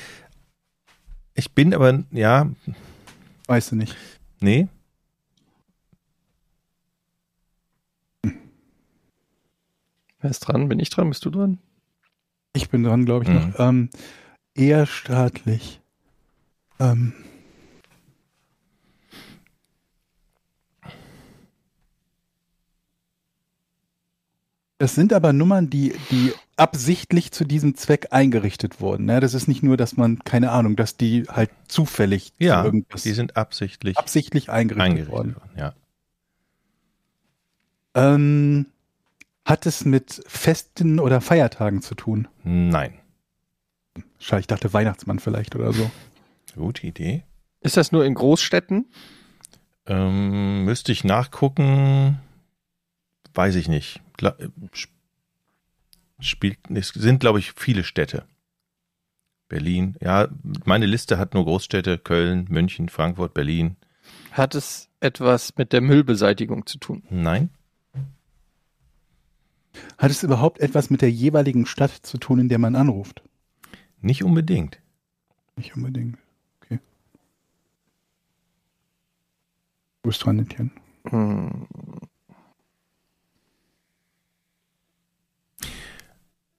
Ich 1.34 1.54
bin 1.54 1.74
aber, 1.74 2.04
ja, 2.12 2.52
Weißt 3.48 3.72
du 3.72 3.76
nicht. 3.78 3.96
nee. 4.42 4.68
Wer 10.22 10.30
ist 10.32 10.42
dran? 10.42 10.70
Bin 10.70 10.80
ich 10.80 10.90
dran? 10.90 11.10
Bist 11.10 11.26
du 11.26 11.30
dran? 11.30 11.58
Ich 12.54 12.70
bin 12.70 12.84
dran, 12.84 13.06
glaube 13.06 13.24
ich, 13.26 13.30
Mhm. 13.30 13.36
noch. 13.36 13.60
Ähm, 13.60 13.90
eher 14.54 14.86
staatlich. 14.86 15.82
Ähm. 16.80 17.14
Das 24.86 24.94
sind 24.94 25.14
aber 25.14 25.34
Nummern, 25.34 25.72
die, 25.72 25.96
die 26.12 26.32
absichtlich 26.58 27.32
zu 27.32 27.44
diesem 27.44 27.74
Zweck 27.74 28.10
eingerichtet 28.12 28.82
wurden. 28.82 29.06
Ne? 29.06 29.20
Das 29.20 29.34
ist 29.34 29.48
nicht 29.48 29.64
nur, 29.64 29.78
dass 29.78 29.98
man, 29.98 30.20
keine 30.20 30.52
Ahnung, 30.52 30.76
dass 30.76 30.96
die 30.96 31.24
halt 31.28 31.50
zufällig 31.68 32.34
Ja, 32.38 32.60
zu 32.60 32.66
irgendwas 32.68 33.02
die 33.02 33.14
sind 33.14 33.36
absichtlich 33.36 33.98
absichtlich 33.98 34.52
eingerichtet, 34.52 34.86
eingerichtet 34.86 35.12
worden. 35.12 35.36
worden. 35.38 35.50
Ja. 35.58 35.74
Ähm, 37.96 38.68
hat 39.44 39.66
es 39.66 39.86
mit 39.86 40.22
Festen 40.28 41.00
oder 41.00 41.20
Feiertagen 41.20 41.82
zu 41.82 41.96
tun? 41.96 42.28
Nein. 42.44 42.94
Schade, 44.20 44.42
ich 44.42 44.48
dachte 44.48 44.72
Weihnachtsmann 44.72 45.18
vielleicht 45.18 45.56
oder 45.56 45.74
so. 45.74 45.90
Gute 46.56 46.86
Idee. 46.86 47.24
Ist 47.62 47.76
das 47.76 47.92
nur 47.92 48.06
in 48.06 48.14
Großstädten? 48.14 48.86
Ähm, 49.88 50.64
müsste 50.64 50.92
ich 50.92 51.04
nachgucken. 51.04 52.20
Weiß 53.34 53.56
ich 53.56 53.68
nicht. 53.68 54.00
Spielt, 56.20 56.58
es 56.70 56.90
sind, 56.90 57.20
glaube 57.20 57.40
ich, 57.40 57.54
viele 57.54 57.84
Städte. 57.84 58.26
Berlin. 59.48 59.96
Ja, 60.02 60.28
meine 60.66 60.86
Liste 60.86 61.18
hat 61.18 61.34
nur 61.34 61.46
Großstädte. 61.46 61.98
Köln, 61.98 62.48
München, 62.50 62.90
Frankfurt, 62.90 63.34
Berlin. 63.34 63.76
Hat 64.32 64.56
es 64.56 64.90
etwas 65.00 65.56
mit 65.58 65.72
der 65.72 65.82
Müllbeseitigung 65.82 66.66
zu 66.66 66.78
tun? 66.78 67.04
Nein. 67.10 67.50
Hat 69.98 70.12
es 70.12 70.24
überhaupt 70.24 70.60
etwas 70.60 70.90
mit 70.90 71.02
der 71.02 71.12
jeweiligen 71.12 71.66
Stadt 71.66 71.92
zu 71.92 72.18
tun, 72.18 72.40
in 72.40 72.50
der 72.50 72.60
man 72.60 72.76
anruft? 72.76 73.22
Nicht 74.02 74.24
unbedingt. 74.24 74.80
Nicht 75.56 75.76
unbedingt. 75.76 76.18
Okay. 76.62 76.80
Du 80.02 80.10
bist 80.10 80.24
dran, 80.24 80.40
Etienne. 80.40 80.72
Hm. 81.10 81.68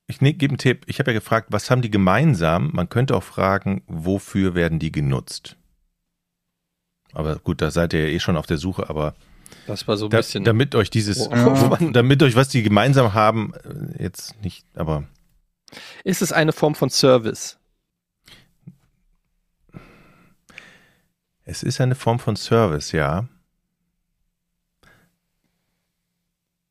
Ich 0.07 0.21
ne, 0.21 0.33
gebe 0.35 0.53
einen 0.53 0.59
Tipp. 0.59 0.85
Ich 0.87 0.99
habe 1.01 1.11
ja 1.11 1.19
gefragt, 1.19 1.49
was 1.51 1.71
haben 1.71 1.83
die 1.83 1.90
gemeinsam? 1.90 2.71
Man 2.73 2.88
könnte 2.88 3.16
auch 3.16 3.23
fragen, 3.25 3.83
wofür 3.87 4.55
werden 4.55 4.79
die 4.79 4.92
genutzt? 4.92 5.57
Aber 7.12 7.37
gut, 7.37 7.61
da 7.61 7.71
seid 7.71 7.92
ihr 7.92 8.09
ja 8.09 8.14
eh 8.14 8.21
schon 8.21 8.37
auf 8.37 8.47
der 8.47 8.59
Suche, 8.59 8.88
aber 8.88 9.14
Das 9.66 9.88
war 9.88 9.97
so 9.97 10.07
ein 10.07 10.11
da, 10.11 10.19
bisschen. 10.19 10.45
damit 10.45 10.75
euch 10.75 10.90
dieses, 10.90 11.19
Wo- 11.19 11.31
wo 11.31 11.66
man- 11.69 11.92
damit 11.92 12.23
euch, 12.23 12.37
was 12.37 12.49
die 12.49 12.62
gemeinsam 12.62 13.14
haben, 13.14 13.53
äh, 13.55 14.03
jetzt 14.03 14.40
nicht, 14.42 14.64
aber 14.77 15.05
Ist 16.05 16.23
es 16.23 16.33
eine 16.33 16.53
Form 16.53 16.75
von 16.77 16.90
Service? 16.90 17.59
es 21.45 21.62
ist 21.62 21.81
eine 21.81 21.95
Form 21.95 22.19
von 22.19 22.37
Service, 22.37 22.92
ja. 22.92 23.29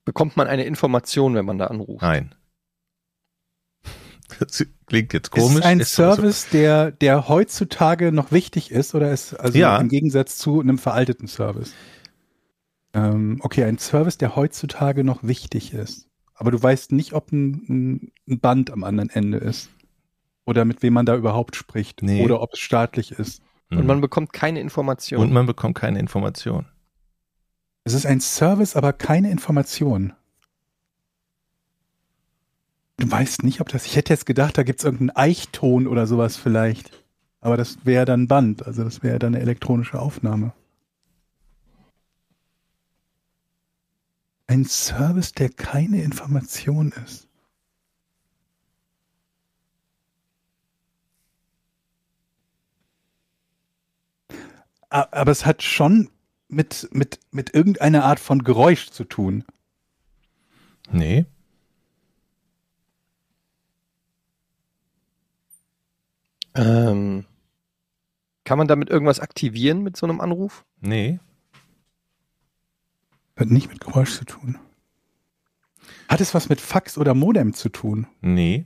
Bekommt 0.06 0.38
man 0.38 0.48
eine 0.48 0.66
Information, 0.66 1.34
wenn 1.36 1.46
man 1.46 1.58
da 1.58 1.68
anruft? 1.68 2.02
Nein. 2.02 2.36
Das 4.40 4.66
klingt 4.88 5.14
jetzt 5.14 5.28
Ist 5.28 5.32
komisch. 5.44 5.60
es 5.60 5.66
ein 5.66 5.80
ist 5.80 6.00
aber 6.00 6.10
so. 6.16 6.22
Service, 6.22 6.50
der, 6.50 6.92
der 6.92 7.28
heutzutage 7.28 8.12
noch 8.12 8.32
wichtig 8.32 8.72
ist 8.72 8.96
oder 8.96 9.12
ist 9.12 9.34
also 9.34 9.58
Ja. 9.58 9.78
im 9.78 9.90
Gegensatz 9.90 10.38
zu 10.38 10.60
einem 10.60 10.78
veralteten 10.78 11.28
Service? 11.28 11.74
Ähm, 12.94 13.40
okay, 13.42 13.64
ein 13.66 13.78
Service, 13.78 14.18
der 14.18 14.36
heutzutage 14.36 15.04
noch 15.04 15.24
wichtig 15.24 15.74
ist. 15.74 16.08
Aber 16.34 16.52
du 16.52 16.62
weißt 16.62 16.92
nicht, 16.92 17.14
ob 17.14 17.32
ein, 17.32 17.66
ein- 17.70 18.12
ein 18.28 18.40
Band 18.40 18.72
am 18.72 18.84
anderen 18.84 19.10
Ende 19.10 19.38
ist. 19.38 19.70
Oder 20.46 20.66
mit 20.66 20.82
wem 20.84 20.94
man 20.94 21.06
da 21.06 21.16
überhaupt 21.16 21.56
spricht. 21.56 22.04
Nee. 22.04 22.24
Oder 22.24 22.42
ob 22.42 22.54
es 22.54 22.60
staatlich 22.60 23.12
ist. 23.12 23.42
Und 23.72 23.80
Mhm. 23.82 23.88
man 23.88 24.02
bekommt 24.02 24.32
keine 24.34 24.60
Information. 24.60 25.20
Und 25.22 25.32
man 25.34 25.46
bekommt 25.46 25.76
keine 25.76 26.00
Information. 26.00 26.66
Es 27.84 27.94
ist 27.94 28.06
ein 28.06 28.22
Service, 28.22 28.76
aber 28.76 28.94
keine 28.94 29.32
Information. 29.32 30.14
Du 32.98 33.12
weißt 33.12 33.44
nicht, 33.44 33.62
ob 33.62 33.70
das. 33.70 33.86
Ich 33.86 33.96
hätte 33.96 34.14
jetzt 34.14 34.26
gedacht, 34.26 34.58
da 34.58 34.64
gibt 34.64 34.80
es 34.80 34.86
irgendeinen 34.86 35.16
Eichton 35.16 35.88
oder 35.88 36.08
sowas 36.08 36.38
vielleicht. 36.38 36.92
Aber 37.42 37.58
das 37.58 37.86
wäre 37.86 38.06
dann 38.06 38.28
Band, 38.28 38.66
also 38.66 38.84
das 38.84 39.04
wäre 39.04 39.20
dann 39.20 39.36
eine 39.36 39.44
elektronische 39.44 40.00
Aufnahme. 40.00 40.54
Ein 44.48 44.66
Service, 44.66 45.32
der 45.34 45.50
keine 45.50 46.02
Information 46.02 46.94
ist. 47.06 47.28
Aber 54.90 55.32
es 55.32 55.46
hat 55.46 55.62
schon 55.62 56.10
mit, 56.48 56.88
mit, 56.94 57.20
mit 57.32 57.54
irgendeiner 57.54 58.06
Art 58.06 58.20
von 58.20 58.44
Geräusch 58.44 58.90
zu 58.92 59.04
tun. 59.04 59.44
Nee. 60.92 61.26
Ähm, 66.56 67.26
kann 68.44 68.58
man 68.58 68.68
damit 68.68 68.90
irgendwas 68.90 69.20
aktivieren 69.20 69.82
mit 69.82 69.98
so 69.98 70.06
einem 70.06 70.22
Anruf? 70.22 70.66
Nee. 70.80 71.20
Hat 73.36 73.50
nicht 73.50 73.70
mit 73.70 73.82
Geräusch 73.82 74.16
zu 74.16 74.26
tun. 74.26 74.58
Hat 76.08 76.22
es 76.22 76.34
was 76.34 76.50
mit 76.50 76.62
Fax 76.62 76.98
oder 76.98 77.14
Modem 77.14 77.54
zu 77.54 77.70
tun? 77.70 78.08
Nee. 78.22 78.66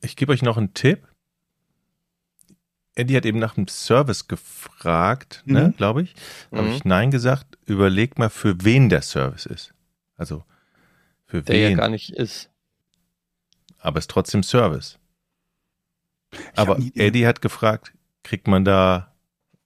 Ich 0.00 0.16
gebe 0.16 0.32
euch 0.32 0.42
noch 0.42 0.56
einen 0.56 0.74
Tipp. 0.74 1.06
Eddie 2.94 3.16
hat 3.16 3.26
eben 3.26 3.38
nach 3.38 3.54
dem 3.54 3.68
Service 3.68 4.26
gefragt, 4.26 5.42
ne, 5.46 5.68
Mhm. 5.68 5.76
glaube 5.76 6.02
ich. 6.02 6.14
Da 6.50 6.58
habe 6.58 6.68
Mhm. 6.68 6.74
ich 6.74 6.84
Nein 6.84 7.10
gesagt. 7.12 7.58
Überleg 7.64 8.18
mal, 8.18 8.28
für 8.30 8.56
wen 8.64 8.88
der 8.88 9.02
Service 9.02 9.46
ist. 9.46 9.72
Also 10.16 10.44
für 11.26 11.42
Der 11.42 11.58
ja 11.58 11.68
wen. 11.68 11.76
gar 11.76 11.88
nicht 11.88 12.10
ist. 12.10 12.50
aber 13.78 13.98
es 13.98 14.04
ist 14.04 14.10
trotzdem 14.10 14.42
Service. 14.42 14.98
Aber. 16.56 16.78
Eddie 16.94 17.26
hat 17.26 17.40
gefragt, 17.42 17.92
kriegt 18.22 18.46
man 18.48 18.64
da 18.64 19.14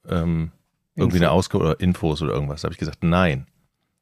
ähm, 0.09 0.53
irgendwie 0.95 1.17
Info. 1.17 1.25
eine 1.27 1.31
Ausgabe 1.33 1.65
oder 1.65 1.81
Infos 1.81 2.23
oder 2.23 2.33
irgendwas? 2.33 2.63
Da 2.63 2.67
habe 2.67 2.75
ich 2.75 2.79
gesagt, 2.79 3.03
nein. 3.03 3.47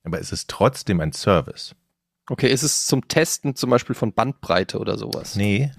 Aber 0.04 0.18
es 0.20 0.32
ist 0.32 0.48
trotzdem 0.48 1.00
ein 1.00 1.12
Service. 1.12 1.74
Okay, 2.28 2.48
ist 2.50 2.62
es 2.62 2.86
zum 2.86 3.06
Testen 3.08 3.54
zum 3.56 3.70
Beispiel 3.70 3.94
von 3.94 4.12
Bandbreite 4.12 4.78
oder 4.78 4.96
sowas? 4.96 5.36
Nee. 5.36 5.72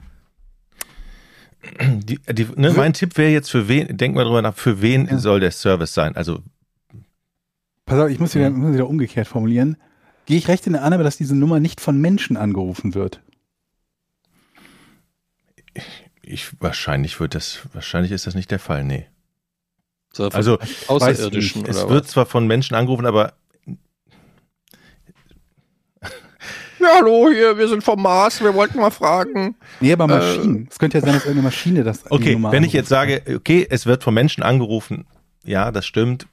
Die, 1.79 2.19
die, 2.27 2.47
ne, 2.55 2.71
mein 2.71 2.93
Tipp 2.93 3.17
wäre 3.17 3.31
jetzt 3.31 3.51
für 3.51 3.67
wen, 3.67 3.95
denk 3.95 4.15
mal 4.15 4.23
drüber 4.25 4.41
nach, 4.41 4.55
für 4.55 4.81
wen 4.81 5.07
Ja. 5.07 5.17
soll 5.19 5.39
der 5.39 5.51
Service 5.51 5.93
sein? 5.93 6.15
Also, 6.15 6.41
Pass 7.85 7.99
auf, 7.99 8.09
ich 8.09 8.19
muss 8.19 8.33
wieder, 8.35 8.49
muss 8.49 8.73
wieder 8.73 8.87
umgekehrt 8.87 9.27
formulieren. 9.27 9.77
Gehe 10.25 10.37
ich 10.37 10.47
recht 10.47 10.65
in 10.65 10.73
der 10.73 10.83
Annahme, 10.83 11.03
dass 11.03 11.17
diese 11.17 11.35
Nummer 11.35 11.59
nicht 11.59 11.81
von 11.81 11.99
Menschen 11.99 12.35
angerufen 12.37 12.93
wird? 12.95 13.21
ich, 15.73 15.83
wahrscheinlich 16.59 17.19
wird 17.19 17.35
das, 17.35 17.59
wahrscheinlich 17.73 18.11
ist 18.11 18.27
das 18.27 18.35
nicht 18.35 18.51
der 18.51 18.59
Fall, 18.59 18.83
nee. 18.83 19.07
So, 20.13 20.27
Also, 20.29 20.59
Außerirdischen 20.87 21.65
es 21.65 21.77
oder 21.77 21.89
wird 21.89 22.03
was? 22.05 22.11
zwar 22.11 22.25
von 22.25 22.45
Menschen 22.47 22.75
angerufen, 22.75 23.05
aber 23.05 23.33
Ja, 26.79 26.87
hallo, 26.97 27.29
hier, 27.31 27.57
wir 27.57 27.67
sind 27.67 27.83
vom 27.83 28.01
Mars, 28.01 28.41
wir 28.41 28.53
wollten 28.53 28.79
mal 28.79 28.89
fragen. 28.91 29.55
Nee, 29.79 29.93
aber 29.93 30.05
Äh, 30.05 30.07
Maschinen. 30.07 30.67
es 30.69 30.79
könnte 30.79 30.97
ja 30.97 31.01
sein, 31.03 31.13
dass 31.13 31.23
irgendeine 31.25 31.43
Maschine 31.47 31.83
das 31.83 32.09
okay, 32.11 32.37
wenn 32.41 32.63
ich 32.63 32.73
jetzt 32.73 32.89
sage, 32.89 33.21
okay, 33.35 33.67
es 33.69 33.85
wird 33.85 34.03
von 34.03 34.13
Menschen 34.13 34.41
angerufen, 34.43 35.05
ja, 35.43 35.71
das 35.71 35.85
stimmt. 35.85 36.27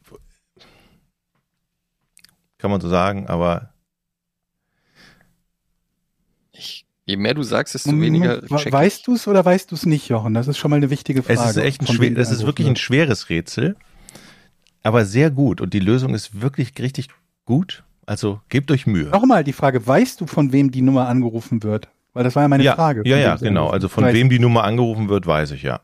Kann 2.58 2.70
man 2.70 2.80
so 2.80 2.88
sagen, 2.88 3.26
aber 3.28 3.72
Ich, 6.52 6.86
je 7.08 7.16
mehr 7.16 7.34
du 7.34 7.42
sagst, 7.42 7.74
desto. 7.74 7.90
Moment, 7.90 8.06
weniger 8.06 8.42
we- 8.42 8.56
check 8.56 8.72
Weißt 8.72 9.06
du 9.06 9.14
es 9.14 9.26
oder 9.26 9.44
weißt 9.44 9.70
du 9.70 9.74
es 9.74 9.86
nicht, 9.86 10.08
Jochen? 10.08 10.34
Das 10.34 10.46
ist 10.46 10.58
schon 10.58 10.70
mal 10.70 10.76
eine 10.76 10.90
wichtige 10.90 11.22
Frage. 11.22 11.40
es 11.40 11.50
ist 11.50 11.56
echt 11.56 11.80
ein 11.80 11.86
schwer, 11.86 12.10
das 12.10 12.30
ist 12.30 12.44
wirklich 12.46 12.68
ein 12.68 12.76
schweres 12.76 13.30
Rätsel, 13.30 13.76
aber 14.82 15.04
sehr 15.04 15.30
gut 15.30 15.60
und 15.60 15.74
die 15.74 15.80
Lösung 15.80 16.14
ist 16.14 16.40
wirklich 16.40 16.72
richtig 16.78 17.08
gut. 17.44 17.82
Also 18.06 18.40
gebt 18.48 18.70
euch 18.70 18.86
Mühe. 18.86 19.06
Nochmal 19.10 19.44
die 19.44 19.52
Frage, 19.52 19.86
weißt 19.86 20.20
du, 20.20 20.26
von 20.26 20.52
wem 20.52 20.70
die 20.70 20.80
Nummer 20.82 21.08
angerufen 21.08 21.62
wird? 21.62 21.88
Weil 22.14 22.24
das 22.24 22.34
war 22.34 22.42
ja 22.42 22.48
meine 22.48 22.64
ja, 22.64 22.74
Frage. 22.74 23.02
ja, 23.06 23.16
ja, 23.18 23.36
genau. 23.36 23.68
Also 23.68 23.88
von 23.88 24.04
wem 24.04 24.30
die 24.30 24.38
Nummer 24.38 24.64
angerufen 24.64 25.08
wird, 25.08 25.26
weiß 25.26 25.50
ich 25.52 25.62
ja. 25.62 25.80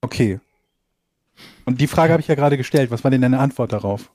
Okay. 0.00 0.40
Und 1.64 1.80
die 1.80 1.86
Frage 1.86 2.12
habe 2.12 2.20
ich 2.20 2.28
ja 2.28 2.34
gerade 2.34 2.56
gestellt. 2.56 2.90
Was 2.90 3.04
war 3.04 3.10
denn 3.10 3.20
deine 3.20 3.38
Antwort 3.38 3.72
darauf? 3.72 4.10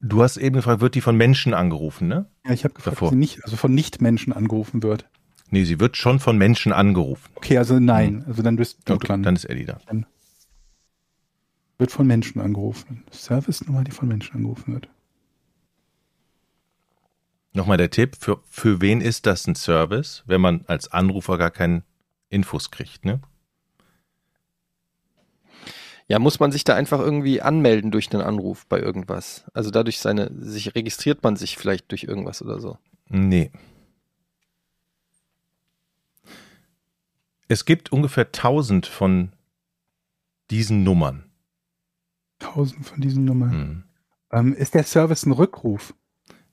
Du 0.00 0.22
hast 0.22 0.36
eben 0.36 0.54
gefragt, 0.56 0.80
wird 0.80 0.94
die 0.94 1.00
von 1.00 1.16
Menschen 1.16 1.54
angerufen, 1.54 2.06
ne? 2.08 2.26
Ja, 2.46 2.52
ich 2.52 2.64
habe 2.64 2.74
gefragt, 2.74 2.96
Davor. 2.96 3.08
ob 3.08 3.12
sie 3.14 3.18
nicht, 3.18 3.42
also 3.44 3.56
von 3.56 3.74
Nicht-Menschen 3.74 4.32
angerufen 4.32 4.82
wird. 4.82 5.08
Nee, 5.50 5.64
sie 5.64 5.80
wird 5.80 5.96
schon 5.96 6.20
von 6.20 6.38
Menschen 6.38 6.72
angerufen. 6.72 7.28
Okay, 7.34 7.58
also 7.58 7.78
nein. 7.80 8.22
Also 8.26 8.42
dann 8.42 8.56
bist 8.56 8.78
du 8.84 8.92
Hm. 8.92 8.96
Okay, 8.96 9.06
dran. 9.08 9.22
dann 9.22 9.34
ist 9.34 9.44
Eddie 9.46 9.64
da. 9.64 9.80
wird 11.78 11.90
von 11.92 12.06
Menschen 12.06 12.40
angerufen. 12.40 13.04
Service-Nummer, 13.12 13.82
die 13.84 13.90
von 13.92 14.08
Menschen 14.08 14.36
angerufen 14.36 14.74
wird. 14.74 14.88
Nochmal 17.52 17.76
der 17.78 17.90
Tipp, 17.90 18.16
für, 18.20 18.40
für 18.48 18.80
wen 18.80 19.00
ist 19.00 19.26
das 19.26 19.46
ein 19.46 19.54
Service, 19.54 20.22
wenn 20.26 20.40
man 20.40 20.64
als 20.66 20.92
Anrufer 20.92 21.38
gar 21.38 21.50
keinen 21.50 21.82
Infos 22.28 22.70
kriegt, 22.70 23.04
ne? 23.04 23.20
Ja, 26.08 26.18
muss 26.18 26.40
man 26.40 26.50
sich 26.50 26.64
da 26.64 26.74
einfach 26.74 27.00
irgendwie 27.00 27.42
anmelden 27.42 27.90
durch 27.90 28.10
einen 28.10 28.22
Anruf 28.22 28.66
bei 28.66 28.80
irgendwas? 28.80 29.44
Also 29.52 29.70
dadurch 29.70 30.00
seine, 30.00 30.30
sich 30.40 30.74
registriert 30.74 31.22
man 31.22 31.36
sich 31.36 31.58
vielleicht 31.58 31.90
durch 31.90 32.04
irgendwas 32.04 32.40
oder 32.40 32.60
so. 32.60 32.78
Nee. 33.08 33.50
Es 37.46 37.66
gibt 37.66 37.92
ungefähr 37.92 38.24
1000 38.24 38.86
von 38.86 39.32
diesen 40.50 40.82
Nummern. 40.82 41.30
Tausend 42.38 42.86
von 42.86 43.00
diesen 43.02 43.24
Nummern. 43.24 43.50
Hm. 43.50 43.84
Ähm, 44.32 44.54
ist 44.54 44.74
der 44.74 44.84
Service 44.84 45.26
ein 45.26 45.32
Rückruf? 45.32 45.94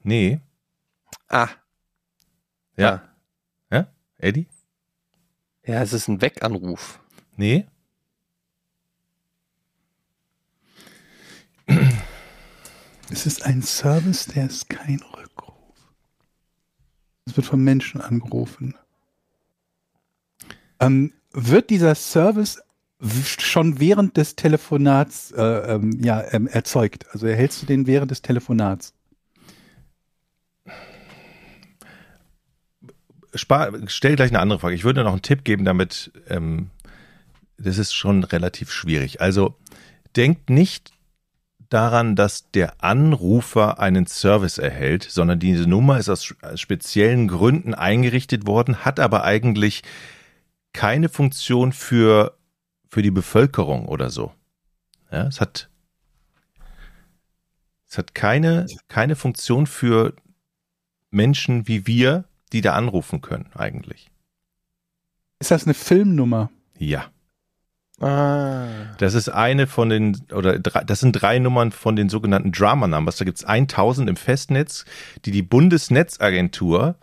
Nee. 0.04 0.42
Ah. 1.30 1.50
Ja. 2.76 3.04
Ja? 3.72 3.88
Eddie? 4.18 4.48
Ja, 5.66 5.82
es 5.82 5.94
ist 5.94 6.10
ein 6.10 6.22
Weganruf. 6.22 7.00
Nee. 7.38 7.68
Es 13.16 13.26
ist 13.26 13.46
ein 13.46 13.62
Service, 13.62 14.26
der 14.26 14.48
ist 14.48 14.70
kein 14.70 15.00
Rückruf. 15.18 15.56
Es 17.24 17.38
wird 17.38 17.48
von 17.48 17.64
Menschen 17.64 18.02
angerufen. 18.02 18.76
Ähm, 20.82 21.14
wird 21.32 21.70
dieser 21.70 21.96
Service 21.96 22.62
schon 23.00 23.80
während 23.80 24.18
des 24.18 24.36
Telefonats 24.36 25.32
äh, 25.32 25.42
ähm, 25.42 25.98
ja, 26.04 26.26
ähm, 26.34 26.48
erzeugt? 26.48 27.06
Also 27.12 27.26
erhältst 27.26 27.62
du 27.62 27.66
den 27.66 27.88
während 27.88 28.12
des 28.12 28.22
Telefonats? 28.22 28.94
Spar, 33.34 33.72
stell 33.88 34.18
gleich 34.18 34.32
eine 34.32 34.40
andere 34.40 34.60
Frage. 34.60 34.76
Ich 34.76 34.84
würde 34.84 35.06
noch 35.06 35.14
einen 35.14 35.22
Tipp 35.22 35.46
geben, 35.46 35.64
damit 35.64 36.12
ähm, 36.28 36.70
das 37.58 37.78
ist 37.78 37.94
schon 37.94 38.26
relativ 38.26 38.74
schwierig. 38.74 39.22
Also 39.22 39.56
denkt 40.18 40.50
nicht 40.50 40.95
daran, 41.70 42.16
dass 42.16 42.50
der 42.52 42.84
Anrufer 42.84 43.80
einen 43.80 44.08
Service 44.08 44.58
erhält, 44.58 45.04
sondern 45.04 45.40
diese 45.40 45.68
Nummer 45.68 45.98
ist 45.98 46.10
aus 46.10 46.36
aus 46.42 46.60
speziellen 46.62 47.28
Gründen 47.28 47.74
eingerichtet 47.74 48.46
worden, 48.48 48.86
hat 48.86 49.00
aber 49.00 49.24
eigentlich 49.24 49.84
keine 50.74 51.10
Funktion 51.10 51.72
für, 51.72 52.38
für 52.90 53.02
die 53.02 53.12
Bevölkerung 53.12 53.88
oder 53.88 54.10
so. 54.10 54.34
Ja, 55.12 55.28
es 55.28 55.40
hat, 55.40 55.70
es 57.88 57.98
hat 57.98 58.14
keine, 58.14 58.68
keine 58.88 59.16
Funktion 59.16 59.68
für 59.68 60.14
Menschen 61.12 61.68
wie 61.68 61.88
wir, 61.88 62.26
die 62.52 62.62
da 62.62 62.74
anrufen 62.74 63.22
können, 63.22 63.50
eigentlich. 63.56 64.12
Ist 65.40 65.52
das 65.52 65.66
eine 65.66 65.74
Filmnummer? 65.74 66.50
Ja. 66.78 67.10
Ah. 68.02 68.68
Das 68.98 69.14
ist 69.14 69.30
eine 69.30 69.68
von 69.68 69.90
den, 69.90 70.22
oder 70.34 70.60
das 70.60 71.00
sind 71.00 71.14
drei 71.14 71.40
Nummern 71.40 71.72
von 71.72 71.96
den 71.96 72.10
sogenannten 72.10 72.52
Drama 72.52 72.88
Numbers. 72.88 73.18
Da 73.18 73.26
gibt 73.26 73.38
es 73.38 73.46
1000 73.46 74.10
im 74.10 74.16
Festnetz, 74.16 74.86
die 75.24 75.32
die 75.32 75.42
Bundesnetzagentur 75.42 76.96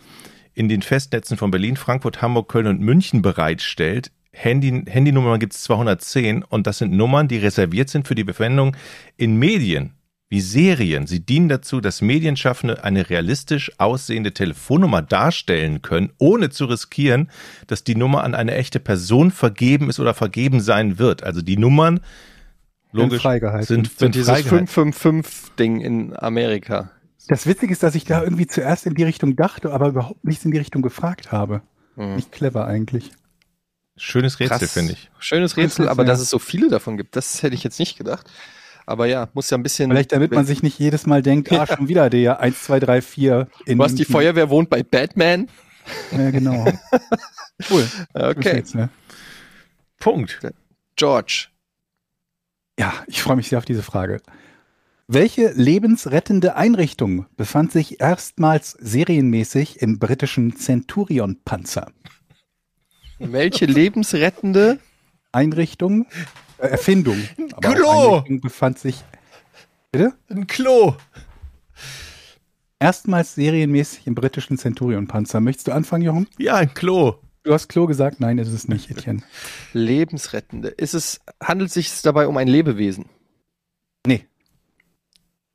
in 0.54 0.68
den 0.68 0.82
Festnetzen 0.82 1.38
von 1.38 1.50
Berlin, 1.50 1.76
Frankfurt, 1.76 2.20
Hamburg, 2.20 2.48
Köln 2.48 2.66
und 2.66 2.80
München 2.80 3.22
bereitstellt. 3.22 4.12
Handy, 4.32 4.84
Handynummern 4.86 5.40
gibt 5.40 5.54
es 5.54 5.62
210 5.62 6.42
und 6.42 6.66
das 6.66 6.78
sind 6.78 6.92
Nummern, 6.92 7.28
die 7.28 7.38
reserviert 7.38 7.88
sind 7.88 8.06
für 8.06 8.14
die 8.14 8.24
Verwendung 8.24 8.76
in 9.16 9.36
Medien 9.36 9.94
wie 10.32 10.40
Serien. 10.40 11.06
Sie 11.06 11.20
dienen 11.20 11.50
dazu, 11.50 11.82
dass 11.82 12.00
Medienschaffende 12.00 12.82
eine 12.84 13.10
realistisch 13.10 13.70
aussehende 13.78 14.32
Telefonnummer 14.32 15.02
darstellen 15.02 15.82
können, 15.82 16.10
ohne 16.16 16.48
zu 16.48 16.64
riskieren, 16.64 17.28
dass 17.66 17.84
die 17.84 17.94
Nummer 17.94 18.24
an 18.24 18.34
eine 18.34 18.54
echte 18.54 18.80
Person 18.80 19.30
vergeben 19.30 19.90
ist 19.90 20.00
oder 20.00 20.14
vergeben 20.14 20.62
sein 20.62 20.98
wird. 20.98 21.22
Also 21.22 21.42
die 21.42 21.58
Nummern 21.58 22.00
logisch 22.92 23.20
freigehalten. 23.20 23.66
sind, 23.66 23.90
So 23.90 23.98
sind 23.98 24.14
dieses 24.14 24.30
freigehalten. 24.30 24.68
555-Ding 24.68 25.82
in 25.82 26.16
Amerika. 26.16 26.90
Das 27.28 27.46
Witzige 27.46 27.70
ist, 27.70 27.82
dass 27.82 27.94
ich 27.94 28.06
da 28.06 28.22
irgendwie 28.22 28.46
zuerst 28.46 28.86
in 28.86 28.94
die 28.94 29.04
Richtung 29.04 29.36
dachte, 29.36 29.70
aber 29.70 29.88
überhaupt 29.88 30.24
nichts 30.24 30.46
in 30.46 30.50
die 30.50 30.58
Richtung 30.58 30.80
gefragt 30.80 31.30
habe. 31.30 31.60
Hm. 31.96 32.16
Nicht 32.16 32.32
clever 32.32 32.66
eigentlich. 32.66 33.10
Schönes 33.98 34.40
Rätsel, 34.40 34.66
finde 34.66 34.94
ich. 34.94 35.10
Schönes 35.18 35.58
Rätsel, 35.58 35.82
Rätsel, 35.82 35.88
aber 35.90 36.04
ja. 36.04 36.06
dass 36.06 36.20
es 36.20 36.30
so 36.30 36.38
viele 36.38 36.70
davon 36.70 36.96
gibt, 36.96 37.16
das 37.16 37.42
hätte 37.42 37.54
ich 37.54 37.64
jetzt 37.64 37.78
nicht 37.78 37.98
gedacht. 37.98 38.30
Aber 38.86 39.06
ja, 39.06 39.28
muss 39.34 39.50
ja 39.50 39.56
ein 39.56 39.62
bisschen. 39.62 39.90
Vielleicht 39.90 40.12
damit 40.12 40.32
man 40.32 40.46
sich 40.46 40.62
nicht 40.62 40.78
jedes 40.78 41.06
Mal 41.06 41.22
denkt, 41.22 41.52
ah, 41.52 41.66
schon 41.76 41.88
wieder 41.88 42.10
der 42.10 42.40
1, 42.40 42.62
2, 42.62 42.80
3, 42.80 43.02
4 43.02 43.48
in 43.66 43.78
Was, 43.78 43.94
die 43.94 44.04
Feuerwehr 44.04 44.50
wohnt 44.50 44.70
bei 44.70 44.82
Batman? 44.82 45.48
Ja, 46.10 46.30
genau. 46.30 46.64
Cool. 47.70 47.86
Okay, 48.12 48.48
Rätsel. 48.48 48.88
Punkt. 50.00 50.40
George. 50.96 51.48
Ja, 52.76 52.92
ich 53.06 53.22
freue 53.22 53.36
mich 53.36 53.48
sehr 53.48 53.58
auf 53.58 53.64
diese 53.64 53.82
Frage. 53.82 54.20
Welche 55.06 55.52
lebensrettende 55.52 56.56
Einrichtung 56.56 57.26
befand 57.36 57.70
sich 57.70 58.00
erstmals 58.00 58.72
serienmäßig 58.80 59.80
im 59.80 60.00
britischen 60.00 60.56
Centurion-Panzer? 60.56 61.92
Welche 63.18 63.66
lebensrettende? 63.66 64.80
Einrichtung, 65.32 66.06
Erfindung. 66.70 67.16
aber 67.54 67.74
Klo! 67.74 68.24
Befand 68.40 68.78
sich. 68.78 69.02
Bitte? 69.90 70.14
Ein 70.30 70.46
Klo. 70.46 70.96
erstmals 72.78 73.34
serienmäßig 73.34 74.06
im 74.06 74.14
britischen 74.14 74.58
Centurion-Panzer. 74.58 75.40
Möchtest 75.40 75.68
du 75.68 75.72
anfangen, 75.72 76.02
Jochen? 76.04 76.26
Ja, 76.38 76.56
ein 76.56 76.72
Klo. 76.74 77.14
Du 77.44 77.52
hast 77.52 77.68
Klo 77.68 77.86
gesagt, 77.86 78.20
nein, 78.20 78.38
ist 78.38 78.52
es 78.52 78.68
nicht, 78.68 78.90
Etienne. 78.90 79.22
Lebensrettende. 79.72 80.68
Ist 80.68 80.94
es, 80.94 81.20
handelt 81.42 81.68
es 81.68 81.74
sich 81.74 82.02
dabei 82.02 82.26
um 82.28 82.36
ein 82.36 82.48
Lebewesen? 82.48 83.06
Nee. 84.06 84.26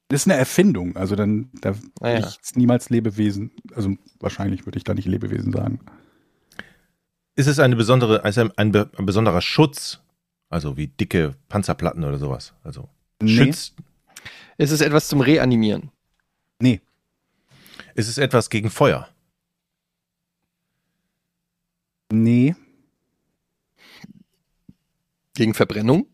Das 0.10 0.22
ist 0.22 0.28
eine 0.28 0.38
Erfindung. 0.40 0.96
Also 0.96 1.16
dann, 1.16 1.50
da 1.62 1.72
Ah, 2.02 2.10
würde 2.14 2.20
ja. 2.22 2.34
niemals 2.56 2.90
Lebewesen, 2.90 3.52
also 3.74 3.96
wahrscheinlich 4.20 4.66
würde 4.66 4.78
ich 4.78 4.84
da 4.84 4.94
nicht 4.94 5.08
Lebewesen 5.08 5.52
sagen. 5.52 5.80
Ist 7.36 7.48
es 7.48 7.60
eine 7.60 7.76
besondere, 7.76 8.24
also 8.24 8.42
ein, 8.42 8.52
ein, 8.58 8.76
ein 8.76 9.06
besonderer 9.06 9.42
Schutz? 9.42 10.00
Also 10.50 10.78
wie 10.78 10.88
dicke 10.88 11.36
Panzerplatten 11.50 12.04
oder 12.04 12.18
sowas. 12.18 12.54
Also 12.64 12.90
Nee. 13.22 13.36
schützt. 13.36 13.76
Ist 14.58 14.72
es 14.72 14.82
etwas 14.82 15.08
zum 15.08 15.22
Reanimieren? 15.22 15.92
Nee. 16.60 16.82
Ist 17.96 18.08
es 18.08 18.18
etwas 18.18 18.50
gegen 18.50 18.70
Feuer? 18.70 19.10
Nee. 22.12 22.56
Gegen 25.36 25.54
Verbrennung? 25.54 26.08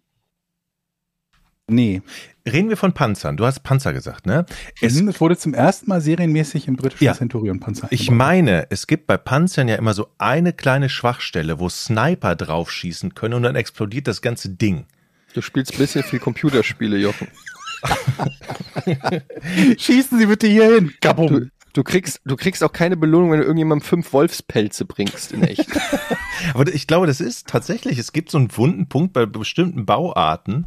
Nee. 1.69 2.02
Reden 2.45 2.67
wir 2.67 2.76
von 2.76 2.93
Panzern. 2.93 3.38
Du 3.38 3.45
hast 3.45 3.62
Panzer 3.63 3.93
gesagt, 3.93 4.26
ne? 4.26 4.45
Es, 4.82 4.99
Es, 4.99 5.21
wurde 5.21 5.38
zum 5.38 5.54
ersten 5.54 5.88
Mal 5.89 6.02
serienmäßig 6.02 6.67
im 6.67 6.76
britischen 6.76 7.06
Ja. 7.06 7.13
Centurion-Panzer. 7.13 7.88
ich 7.89 8.12
meine, 8.12 8.67
es 8.69 8.86
gibt 8.86 9.08
bei 9.08 9.15
Panzern 9.15 9.69
ja 9.69 9.76
immer 9.76 9.93
so 9.93 10.10
eine 10.17 10.52
kleine 10.52 10.89
Schwachstelle, 10.89 11.60
wo 11.60 11.69
Sniper 11.69 12.36
draufschießen 12.36 13.15
können 13.15 13.36
und 13.36 13.43
dann 13.43 13.56
explodiert 13.56 14.08
das 14.08 14.21
ganze 14.21 14.49
Ding. 14.49 14.86
Du 15.34 15.41
spielst 15.41 15.73
ein 15.73 15.78
bisschen 15.78 16.04
viel 16.04 16.19
Computerspiele, 16.19 16.97
Jochen. 16.97 17.30
Schießen 19.78 20.19
Sie 20.19 20.26
bitte 20.26 20.47
hier 20.47 20.65
hin. 20.76 20.88
Du, 20.88 20.93
Kabum. 21.08 21.49
du, 21.73 21.84
kriegst, 21.84 22.21
du 22.26 22.36
kriegst 22.36 22.63
auch 22.63 22.71
keine 22.73 22.97
Belohnung, 22.97 23.32
wenn 23.32 23.39
du 23.39 23.45
irgendjemandem 23.45 23.86
fünf 23.88 24.13
Wolfspelze 24.13 24.86
bringst 24.86 25.32
in 25.32 25.43
echt. 25.43 25.67
Aber 26.54 26.67
ich 26.73 26.88
glaube, 26.88 27.08
das 27.08 27.21
ist 27.21 27.47
tatsächlich, 27.47 27.97
es 27.97 28.12
gibt 28.12 28.30
so 28.32 28.38
einen 28.38 28.56
wunden 28.56 28.88
Punkt 28.89 29.13
bei 29.13 29.26
bestimmten 29.26 29.86
Bauarten, 29.86 30.65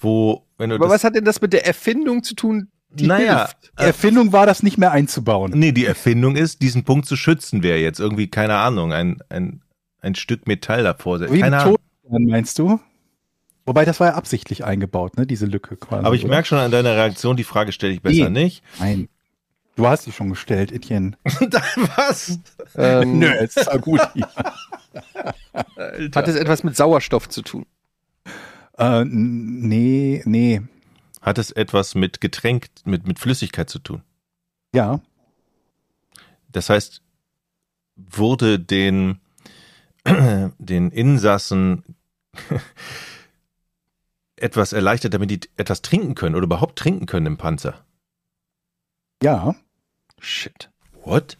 wo, 0.00 0.46
wenn 0.58 0.70
du 0.70 0.76
Aber 0.76 0.86
das, 0.86 0.94
was 0.94 1.04
hat 1.04 1.14
denn 1.14 1.24
das 1.24 1.40
mit 1.40 1.52
der 1.52 1.66
Erfindung 1.66 2.22
zu 2.22 2.34
tun, 2.34 2.68
die 2.88 3.06
Naja, 3.06 3.46
hilft? 3.46 3.72
Die 3.78 3.84
Erfindung 3.84 4.32
war 4.32 4.46
das 4.46 4.62
nicht 4.62 4.78
mehr 4.78 4.90
einzubauen. 4.92 5.52
Nee, 5.54 5.72
die 5.72 5.86
Erfindung 5.86 6.36
ist, 6.36 6.60
diesen 6.62 6.84
Punkt 6.84 7.06
zu 7.06 7.16
schützen, 7.16 7.62
wäre 7.62 7.78
jetzt 7.78 8.00
irgendwie, 8.00 8.28
keine 8.28 8.56
Ahnung, 8.56 8.92
ein, 8.92 9.22
ein, 9.28 9.62
ein 10.00 10.14
Stück 10.14 10.46
Metall 10.48 10.82
davor. 10.82 11.20
Wie 11.20 11.40
Keine 11.40 11.58
ein 11.58 11.62
Ahnung. 11.62 11.76
Meinst 12.08 12.58
du? 12.58 12.80
Wobei, 13.66 13.84
das 13.84 14.00
war 14.00 14.08
ja 14.08 14.14
absichtlich 14.14 14.64
eingebaut, 14.64 15.16
ne? 15.16 15.26
Diese 15.26 15.46
Lücke 15.46 15.76
quasi. 15.76 16.04
Aber 16.04 16.16
ich 16.16 16.26
merke 16.26 16.48
schon 16.48 16.58
an 16.58 16.72
deiner 16.72 16.96
Reaktion, 16.96 17.36
die 17.36 17.44
Frage 17.44 17.70
stelle 17.70 17.92
ich 17.92 18.02
besser 18.02 18.28
Nee. 18.30 18.42
nicht. 18.44 18.64
Nein. 18.80 19.08
Du 19.76 19.86
hast 19.86 20.04
sie 20.04 20.12
schon 20.12 20.28
gestellt, 20.30 20.72
Etienne. 20.72 21.12
Was? 21.24 22.38
Ähm, 22.74 23.22
es 23.22 23.56
ist 23.56 23.66
ja 23.66 23.76
gut. 23.76 24.00
Hat 26.14 26.28
es 26.28 26.34
etwas 26.34 26.64
mit 26.64 26.76
Sauerstoff 26.76 27.28
zu 27.28 27.42
tun? 27.42 27.66
Äh, 28.80 29.04
nee, 29.04 30.22
nee. 30.24 30.62
Hat 31.20 31.36
es 31.36 31.50
etwas 31.50 31.94
mit 31.94 32.22
Getränk, 32.22 32.68
mit, 32.84 33.06
mit 33.06 33.18
Flüssigkeit 33.18 33.68
zu 33.68 33.78
tun? 33.78 34.02
Ja. 34.74 35.00
Das 36.48 36.70
heißt, 36.70 37.02
wurde 37.96 38.58
den, 38.58 39.20
den 40.58 40.90
Insassen 40.90 41.84
etwas 44.36 44.72
erleichtert, 44.72 45.12
damit 45.12 45.30
die 45.30 45.40
etwas 45.58 45.82
trinken 45.82 46.14
können 46.14 46.34
oder 46.34 46.44
überhaupt 46.44 46.78
trinken 46.78 47.04
können 47.04 47.26
im 47.26 47.36
Panzer? 47.36 47.84
Ja. 49.22 49.54
Shit. 50.18 50.70
What? 51.04 51.36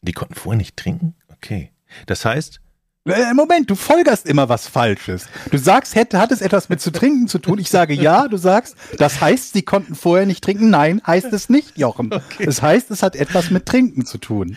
Die 0.00 0.12
konnten 0.12 0.34
vorher 0.34 0.56
nicht 0.56 0.78
trinken? 0.78 1.14
Okay. 1.28 1.70
Das 2.06 2.24
heißt, 2.24 2.61
Moment, 3.04 3.68
du 3.68 3.74
folgerst 3.74 4.26
immer 4.28 4.48
was 4.48 4.68
Falsches. 4.68 5.26
Du 5.50 5.58
sagst, 5.58 5.96
hätte, 5.96 6.20
hat 6.20 6.30
es 6.30 6.40
etwas 6.40 6.68
mit 6.68 6.80
zu 6.80 6.92
trinken 6.92 7.26
zu 7.26 7.40
tun? 7.40 7.58
Ich 7.58 7.68
sage 7.68 7.94
ja, 7.94 8.28
du 8.28 8.36
sagst, 8.36 8.76
das 8.96 9.20
heißt, 9.20 9.54
sie 9.54 9.62
konnten 9.62 9.96
vorher 9.96 10.24
nicht 10.24 10.44
trinken. 10.44 10.70
Nein, 10.70 11.02
heißt 11.04 11.32
es 11.32 11.48
nicht, 11.48 11.76
Jochen. 11.76 12.14
Es 12.38 12.62
heißt, 12.62 12.92
es 12.92 13.02
hat 13.02 13.16
etwas 13.16 13.50
mit 13.50 13.66
Trinken 13.66 14.06
zu 14.06 14.18
tun. 14.18 14.56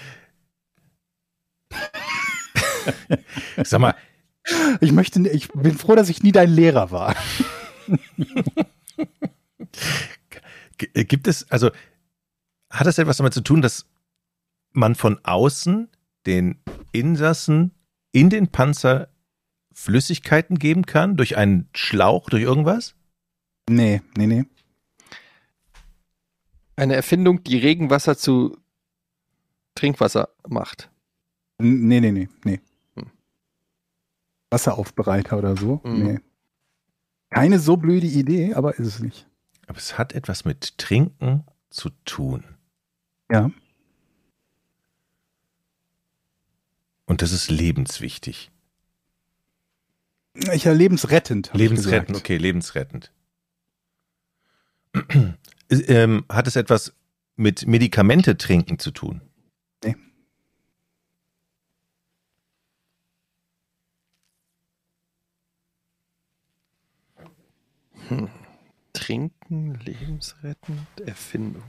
sag 3.64 3.80
mal, 3.80 3.96
Ich 4.80 4.92
möchte, 4.92 5.28
ich 5.30 5.50
bin 5.50 5.78
froh, 5.78 5.96
dass 5.96 6.10
ich 6.10 6.24
nie 6.24 6.32
dein 6.32 6.50
Lehrer 6.50 6.92
war. 6.92 7.16
Äh, 10.94 11.06
Gibt 11.06 11.28
es, 11.28 11.50
also, 11.50 11.72
hat 12.70 12.86
das 12.86 12.98
etwas 12.98 13.18
damit 13.18 13.34
zu 13.34 13.42
tun, 13.42 13.62
dass 13.62 13.86
man 14.72 14.96
von 14.96 15.20
außen 15.24 15.90
den 16.26 16.62
Insassen 16.92 17.72
in 18.16 18.30
den 18.30 18.48
Panzer 18.48 19.10
Flüssigkeiten 19.74 20.58
geben 20.58 20.86
kann? 20.86 21.18
Durch 21.18 21.36
einen 21.36 21.68
Schlauch, 21.76 22.30
durch 22.30 22.44
irgendwas? 22.44 22.96
Nee, 23.70 24.02
nee, 24.16 24.26
nee. 24.26 24.46
Eine 26.78 26.96
Erfindung, 26.96 27.44
die 27.44 27.58
Regenwasser 27.58 28.18
zu 28.18 28.58
Trinkwasser 29.76 30.30
macht. 30.48 30.90
Nee, 31.58 32.00
nee, 32.00 32.12
nee, 32.12 32.30
nee. 32.46 32.62
Hm. 32.96 33.12
Wasseraufbereiter 34.50 35.38
oder 35.38 35.58
so? 35.58 35.82
Mhm. 35.84 36.04
Nee. 36.04 36.20
Keine 37.32 37.60
so 37.60 37.76
blöde 37.76 38.08
Idee, 38.08 38.54
aber 38.54 38.80
ist 38.80 38.88
es 38.88 39.00
nicht. 39.02 39.28
Aber 39.68 39.78
es 39.78 39.98
hat 39.98 40.14
etwas 40.14 40.46
mit 40.46 40.78
Trinken 40.78 41.44
zu 41.70 41.90
tun. 42.06 42.46
Ja. 43.30 43.52
Und 47.06 47.22
das 47.22 47.32
ist 47.32 47.50
lebenswichtig. 47.50 48.52
Ich 50.54 50.66
ja 50.66 50.74
lebensrettend. 50.74 51.52
Lebensrettend, 51.54 52.18
okay, 52.18 52.38
lebensrettend. 52.38 53.12
Ähm, 55.72 56.26
hat 56.30 56.46
es 56.46 56.56
etwas 56.56 56.94
mit 57.36 57.66
Medikamente 57.66 58.38
trinken 58.38 58.78
zu 58.78 58.92
tun? 58.92 59.22
Nee. 59.84 59.96
Trinken, 68.94 69.74
lebensrettend, 69.84 70.88
Erfindung. 71.04 71.64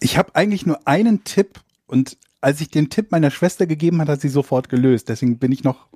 Ich 0.00 0.18
habe 0.18 0.34
eigentlich 0.34 0.66
nur 0.66 0.88
einen 0.88 1.22
Tipp 1.22 1.60
und 1.86 2.18
als 2.46 2.60
ich 2.60 2.68
den 2.68 2.90
Tipp 2.90 3.10
meiner 3.10 3.32
Schwester 3.32 3.66
gegeben 3.66 4.00
hat, 4.00 4.08
hat 4.08 4.20
sie 4.20 4.28
sofort 4.28 4.68
gelöst. 4.68 5.08
Deswegen 5.08 5.40
bin 5.40 5.50
ich 5.50 5.64
noch 5.64 5.88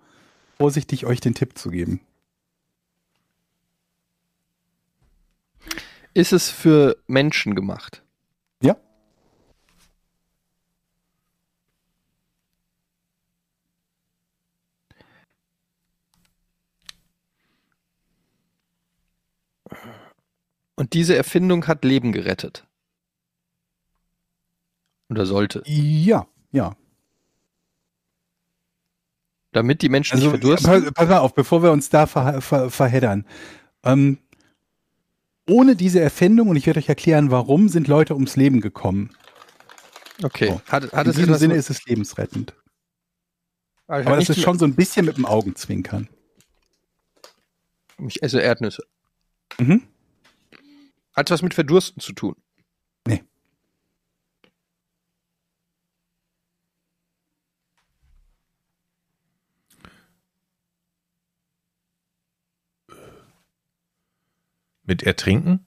vorsichtig, 0.58 1.06
euch 1.06 1.20
den 1.20 1.32
Tipp 1.32 1.56
zu 1.56 1.70
geben. 1.70 2.00
Ist 6.12 6.32
es 6.32 6.50
für 6.50 6.96
Menschen 7.06 7.54
gemacht? 7.54 8.02
Ja. 8.60 8.76
Und 20.74 20.94
diese 20.94 21.14
Erfindung 21.14 21.68
hat 21.68 21.84
Leben 21.84 22.10
gerettet. 22.10 22.66
Oder 25.10 25.26
sollte. 25.26 25.62
Ja, 25.64 26.26
ja. 26.52 26.76
Damit 29.52 29.82
die 29.82 29.88
Menschen 29.88 30.14
Also, 30.14 30.30
nicht 30.30 30.40
verdursten. 30.40 30.94
pass, 30.94 31.08
mal 31.08 31.18
auf, 31.18 31.34
bevor 31.34 31.62
wir 31.62 31.72
uns 31.72 31.88
da 31.88 32.06
ver, 32.06 32.40
ver, 32.40 32.70
verheddern. 32.70 33.26
Ähm, 33.82 34.18
ohne 35.48 35.74
diese 35.74 36.00
Erfindung, 36.00 36.48
und 36.48 36.56
ich 36.56 36.66
werde 36.66 36.78
euch 36.78 36.88
erklären, 36.88 37.30
warum, 37.30 37.68
sind 37.68 37.88
Leute 37.88 38.14
ums 38.14 38.36
Leben 38.36 38.60
gekommen. 38.60 39.10
Okay. 40.22 40.48
So. 40.48 40.60
Hat, 40.68 40.92
hat 40.92 41.06
In 41.06 41.10
es 41.10 41.16
diesem 41.16 41.34
Sinne 41.34 41.54
ist 41.54 41.70
es 41.70 41.84
lebensrettend. 41.86 42.54
Aber 43.88 44.06
Aber 44.06 44.16
das 44.16 44.28
ist 44.28 44.40
schon 44.40 44.58
so 44.58 44.64
ein 44.64 44.76
bisschen 44.76 45.06
mit 45.06 45.16
dem 45.16 45.26
Augenzwinkern. 45.26 46.08
Ich 48.06 48.22
esse 48.22 48.40
Erdnüsse. 48.40 48.84
Mhm. 49.58 49.82
Hat 51.16 51.30
was 51.30 51.42
mit 51.42 51.54
Verdursten 51.54 52.00
zu 52.00 52.12
tun? 52.12 52.36
Nee. 53.06 53.24
Mit 64.90 65.04
Ertrinken? 65.04 65.64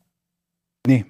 Nee. 0.85 1.05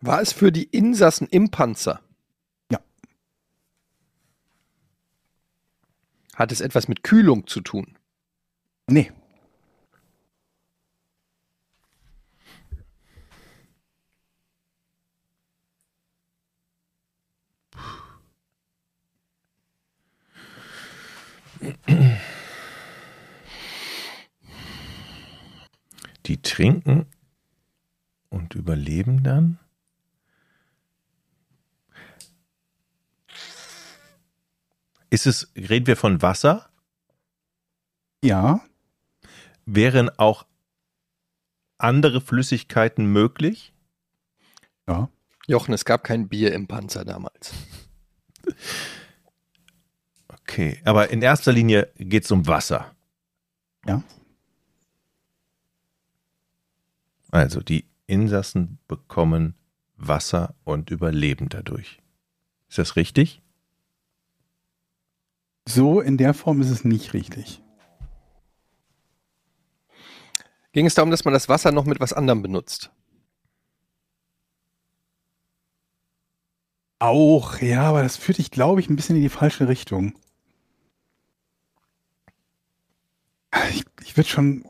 War 0.00 0.20
es 0.20 0.32
für 0.32 0.50
die 0.50 0.64
Insassen 0.64 1.28
im 1.28 1.52
Panzer? 1.52 2.00
Ja. 2.72 2.80
Hat 6.34 6.50
es 6.50 6.60
etwas 6.60 6.88
mit 6.88 7.04
Kühlung 7.04 7.46
zu 7.46 7.60
tun? 7.60 7.96
Nee. 8.88 9.12
Die 26.26 26.42
trinken 26.42 27.06
und 28.28 28.54
überleben 28.54 29.22
dann? 29.22 29.58
Ist 35.10 35.26
es, 35.26 35.50
reden 35.56 35.86
wir 35.86 35.96
von 35.96 36.20
Wasser? 36.20 36.68
Ja. 38.22 38.60
Wären 39.64 40.10
auch 40.18 40.46
andere 41.78 42.20
Flüssigkeiten 42.20 43.06
möglich? 43.06 43.72
Ja. 44.86 45.08
Jochen, 45.46 45.72
es 45.72 45.84
gab 45.84 46.04
kein 46.04 46.28
Bier 46.28 46.52
im 46.52 46.66
Panzer 46.66 47.04
damals. 47.04 47.52
Okay, 50.48 50.80
aber 50.84 51.10
in 51.10 51.20
erster 51.20 51.52
Linie 51.52 51.92
geht 51.98 52.24
es 52.24 52.30
um 52.30 52.46
Wasser. 52.46 52.96
Ja. 53.86 54.02
Also 57.30 57.60
die 57.60 57.84
Insassen 58.06 58.78
bekommen 58.88 59.56
Wasser 59.98 60.54
und 60.64 60.88
überleben 60.88 61.50
dadurch. 61.50 62.00
Ist 62.70 62.78
das 62.78 62.96
richtig? 62.96 63.42
So 65.68 66.00
in 66.00 66.16
der 66.16 66.32
Form 66.32 66.62
ist 66.62 66.70
es 66.70 66.82
nicht 66.82 67.12
richtig. 67.12 67.62
Ging 70.72 70.86
es 70.86 70.94
darum, 70.94 71.10
dass 71.10 71.26
man 71.26 71.34
das 71.34 71.50
Wasser 71.50 71.72
noch 71.72 71.84
mit 71.84 72.00
was 72.00 72.14
anderem 72.14 72.40
benutzt? 72.40 72.90
Auch, 77.00 77.58
ja, 77.60 77.82
aber 77.82 78.02
das 78.02 78.16
führt 78.16 78.38
dich, 78.38 78.50
glaube 78.50 78.80
ich, 78.80 78.88
ein 78.88 78.96
bisschen 78.96 79.16
in 79.16 79.22
die 79.22 79.28
falsche 79.28 79.68
Richtung. 79.68 80.14
Ich, 84.08 84.16
würde 84.16 84.28
schon 84.28 84.64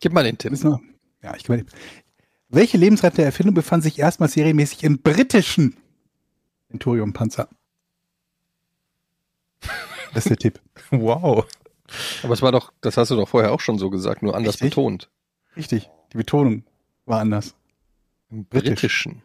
Gib 0.00 0.12
mal 0.12 0.22
den 0.22 0.38
Tipp. 0.38 0.52
Wir, 0.52 0.80
ja, 1.22 1.34
ich 1.34 1.48
meine, 1.48 1.66
welche 2.48 2.76
lebensrettende 2.78 3.24
Erfindung 3.24 3.54
befand 3.54 3.82
sich 3.82 3.98
erstmals 3.98 4.34
serienmäßig 4.34 4.84
im 4.84 5.02
britischen 5.02 5.76
Centurion-Panzer? 6.70 7.48
Das 10.14 10.26
ist 10.26 10.30
der 10.30 10.36
Tipp. 10.36 10.60
Wow. 10.92 11.44
Aber 12.22 12.32
es 12.32 12.42
war 12.42 12.52
doch, 12.52 12.72
das 12.80 12.96
hast 12.96 13.10
du 13.10 13.16
doch 13.16 13.28
vorher 13.28 13.50
auch 13.52 13.58
schon 13.58 13.76
so 13.78 13.90
gesagt, 13.90 14.22
nur 14.22 14.36
anders 14.36 14.54
Richtig? 14.54 14.70
betont. 14.70 15.10
Richtig. 15.56 15.90
Die 16.12 16.16
Betonung 16.16 16.64
war 17.06 17.20
anders. 17.20 17.56
Im 18.30 18.44
Britisch. 18.44 18.70
Britischen. 18.70 19.22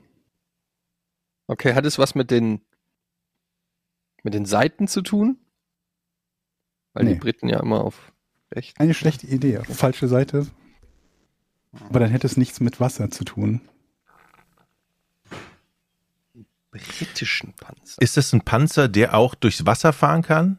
Okay, 1.45 1.75
hat 1.75 1.85
es 1.85 1.99
was 1.99 2.15
mit 2.15 2.31
den 2.31 2.61
mit 4.23 4.33
den 4.33 4.45
Seiten 4.45 4.87
zu 4.87 5.01
tun? 5.03 5.39
Weil 6.93 7.05
die 7.05 7.13
Nee. 7.13 7.19
Briten 7.19 7.47
ja 7.47 7.59
immer 7.59 7.83
auf 7.83 8.10
rechts. 8.51 8.79
Eine 8.79 8.93
schlechte 8.93 9.27
Idee. 9.27 9.59
Falsche 9.63 10.07
Seite. 10.07 10.47
Aber 11.89 11.99
dann 11.99 12.09
hätte 12.11 12.27
es 12.27 12.37
nichts 12.37 12.59
mit 12.59 12.79
Wasser 12.79 13.09
zu 13.11 13.23
tun. 13.23 13.61
britischen 16.71 17.53
Panzer. 17.53 18.01
Ist 18.01 18.15
das 18.17 18.31
ein 18.33 18.41
Panzer, 18.41 18.87
der 18.87 19.13
auch 19.15 19.35
durchs 19.35 19.65
Wasser 19.65 19.91
fahren 19.93 20.21
kann? 20.21 20.57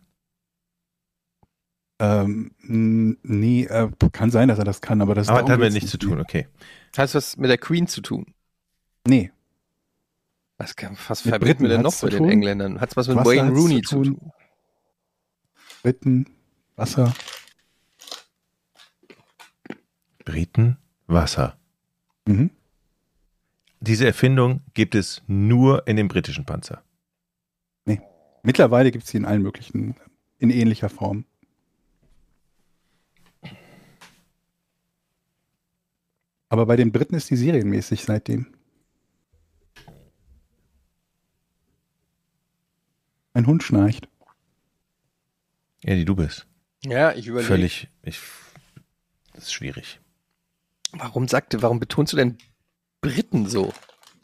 Ähm, 1.98 2.50
nee, 2.60 3.64
äh, 3.64 3.88
kann 4.12 4.30
sein, 4.30 4.48
dass 4.48 4.58
er 4.58 4.64
das 4.64 4.80
kann, 4.80 5.00
aber 5.00 5.14
das 5.14 5.28
Aber 5.28 5.38
hat 5.38 5.48
damit 5.48 5.72
nichts 5.72 5.90
zu 5.90 5.98
tun, 5.98 6.20
okay. 6.20 6.48
Hat 6.96 7.08
es 7.08 7.14
was 7.14 7.36
mit 7.36 7.48
der 7.48 7.58
Queen 7.58 7.86
zu 7.86 8.00
tun? 8.02 8.34
Nee. 9.06 9.30
Was, 10.58 10.76
kann- 10.76 10.96
was 11.08 11.24
Mit 11.24 11.40
wir 11.40 11.54
denn 11.68 11.80
noch 11.82 11.94
zu 11.94 12.06
mit 12.06 12.14
den? 12.14 12.28
Engländern? 12.28 12.80
Hat 12.80 12.90
es 12.90 12.96
was 12.96 13.08
mit 13.08 13.16
Wasser 13.16 13.30
Wayne 13.30 13.50
Rooney 13.50 13.82
zu 13.82 13.88
zu 13.88 14.02
tun. 14.04 14.18
tun? 14.18 14.32
Briten, 15.82 16.26
Wasser. 16.76 17.14
Briten, 20.24 20.78
Wasser. 21.06 21.56
Mhm. 22.26 22.50
Diese 23.80 24.06
Erfindung 24.06 24.60
gibt 24.74 24.94
es 24.94 25.22
nur 25.26 25.86
in 25.88 25.96
dem 25.96 26.08
britischen 26.08 26.44
Panzer. 26.44 26.82
Mittlerweile 28.42 28.90
gibt 28.90 29.04
es 29.04 29.10
sie 29.10 29.18
in 29.18 29.24
allen 29.24 29.42
möglichen, 29.42 29.94
in 30.38 30.50
ähnlicher 30.50 30.88
Form. 30.88 31.24
Aber 36.48 36.66
bei 36.66 36.76
den 36.76 36.92
Briten 36.92 37.14
ist 37.14 37.30
die 37.30 37.36
serienmäßig 37.36 38.04
seitdem. 38.04 38.52
Ein 43.32 43.46
Hund 43.46 43.62
schnarcht. 43.62 44.08
Eddie, 45.82 46.04
du 46.04 46.14
bist. 46.14 46.46
Ja, 46.84 47.12
ich 47.12 47.26
überlege. 47.26 47.48
Völlig. 47.48 47.88
Ich, 48.02 48.20
das 49.32 49.44
ist 49.44 49.52
schwierig. 49.54 50.00
Warum 50.92 51.26
sagte, 51.26 51.62
warum 51.62 51.80
betonst 51.80 52.12
du 52.12 52.16
denn 52.18 52.36
Briten 53.00 53.46
so? 53.48 53.72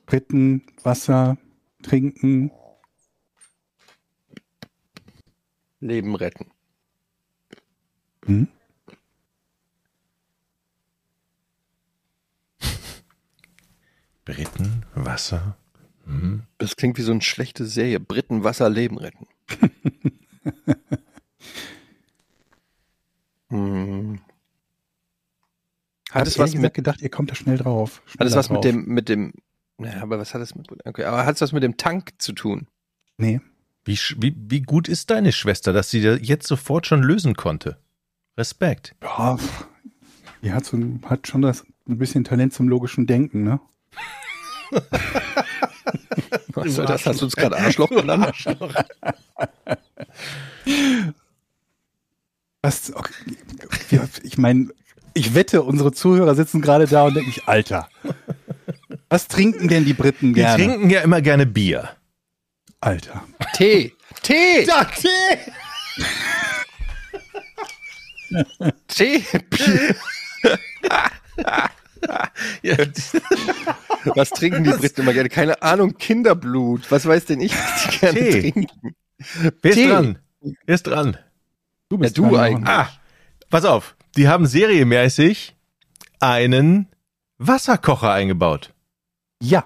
Briten, 0.06 0.66
Wasser, 0.82 1.38
Trinken. 1.82 2.50
Leben 5.80 6.14
retten. 6.14 6.50
Hm? 8.26 8.48
Briten, 14.24 14.84
Wasser. 14.94 15.56
Hm. 16.04 16.42
Das 16.58 16.76
klingt 16.76 16.98
wie 16.98 17.02
so 17.02 17.12
eine 17.12 17.22
schlechte 17.22 17.64
Serie. 17.64 18.00
Briten 18.00 18.44
Wasser 18.44 18.68
Leben 18.68 18.98
retten. 18.98 19.26
hm. 23.48 23.87
Hat 26.10 26.26
es 26.26 26.38
was 26.38 26.54
mit, 26.54 26.74
gedacht, 26.74 27.02
ihr 27.02 27.10
kommt 27.10 27.30
da 27.30 27.34
schnell 27.34 27.58
drauf. 27.58 28.02
hat 28.18 28.26
es 28.26 28.34
was 28.34 28.48
mit 28.48 28.56
drauf. 28.56 28.62
dem, 28.62 28.86
mit 28.86 29.08
dem, 29.08 29.32
naja, 29.76 30.02
aber 30.02 30.18
was 30.18 30.34
hat 30.34 30.40
es 30.40 30.54
mit, 30.54 30.66
okay, 30.86 31.04
aber 31.04 31.26
hat 31.26 31.34
es 31.34 31.40
was 31.40 31.52
mit 31.52 31.62
dem 31.62 31.76
Tank 31.76 32.12
zu 32.18 32.32
tun? 32.32 32.66
Nee. 33.18 33.40
Wie, 33.84 33.98
wie, 34.16 34.34
wie 34.36 34.62
gut 34.62 34.88
ist 34.88 35.10
deine 35.10 35.32
Schwester, 35.32 35.72
dass 35.72 35.90
sie 35.90 36.02
das 36.02 36.20
jetzt 36.22 36.46
sofort 36.46 36.86
schon 36.86 37.02
lösen 37.02 37.34
konnte? 37.34 37.78
Respekt. 38.36 38.94
Ja, 39.02 39.38
die 40.42 40.52
hat, 40.52 40.64
so, 40.64 40.78
hat 41.04 41.26
schon 41.26 41.42
das 41.42 41.66
ein 41.88 41.98
bisschen 41.98 42.24
Talent 42.24 42.52
zum 42.52 42.68
logischen 42.68 43.06
Denken, 43.06 43.44
ne? 43.44 43.60
Was 46.48 46.74
soll 46.74 46.86
das? 46.86 47.06
Hast 47.06 47.20
du 47.20 47.26
uns 47.26 47.36
gerade 47.36 47.56
Arschloch 47.56 47.88
genannt? 47.88 48.46
Was, 52.62 52.92
okay, 52.94 54.00
ich 54.22 54.36
meine, 54.38 54.68
ich 55.18 55.34
wette, 55.34 55.62
unsere 55.62 55.92
Zuhörer 55.92 56.34
sitzen 56.34 56.60
gerade 56.60 56.86
da 56.86 57.04
und 57.04 57.14
denken, 57.14 57.30
sich, 57.32 57.46
Alter, 57.48 57.88
was 59.08 59.28
trinken 59.28 59.68
denn 59.68 59.84
die 59.84 59.94
Briten 59.94 60.28
Die 60.28 60.40
gerne? 60.40 60.62
trinken 60.64 60.90
ja 60.90 61.00
immer 61.00 61.20
gerne 61.20 61.46
Bier. 61.46 61.88
Alter. 62.80 63.24
Tee. 63.54 63.92
Tee. 64.22 64.64
Ja, 64.66 64.84
Tee! 64.84 65.38
Tee. 68.88 69.24
Bier. 69.50 69.96
Ja, 72.62 72.76
Was 74.14 74.30
trinken 74.30 74.64
die 74.64 74.70
Briten 74.70 75.00
immer 75.02 75.12
gerne? 75.12 75.28
Keine 75.28 75.60
Ahnung, 75.62 75.96
Kinderblut. 75.98 76.90
Was 76.90 77.06
weiß 77.06 77.24
denn 77.26 77.40
ich, 77.40 77.52
was 77.54 77.82
die 77.90 77.98
gerne 77.98 78.18
Tee. 78.20 78.40
trinken? 78.52 78.66
wer 79.62 79.70
ist 79.70 79.76
Tee. 79.76 79.88
dran? 79.88 80.18
Wer 80.66 80.74
ist 80.74 80.86
dran? 80.86 81.16
Du 81.88 81.98
Ja, 82.02 82.10
du 82.10 82.30
dran, 82.30 82.36
eigentlich. 82.40 82.68
Ah, 82.68 82.88
pass 83.50 83.64
auf. 83.64 83.96
Die 84.18 84.26
haben 84.26 84.46
serienmäßig 84.46 85.54
einen 86.18 86.88
Wasserkocher 87.38 88.10
eingebaut. 88.10 88.74
Ja. 89.40 89.64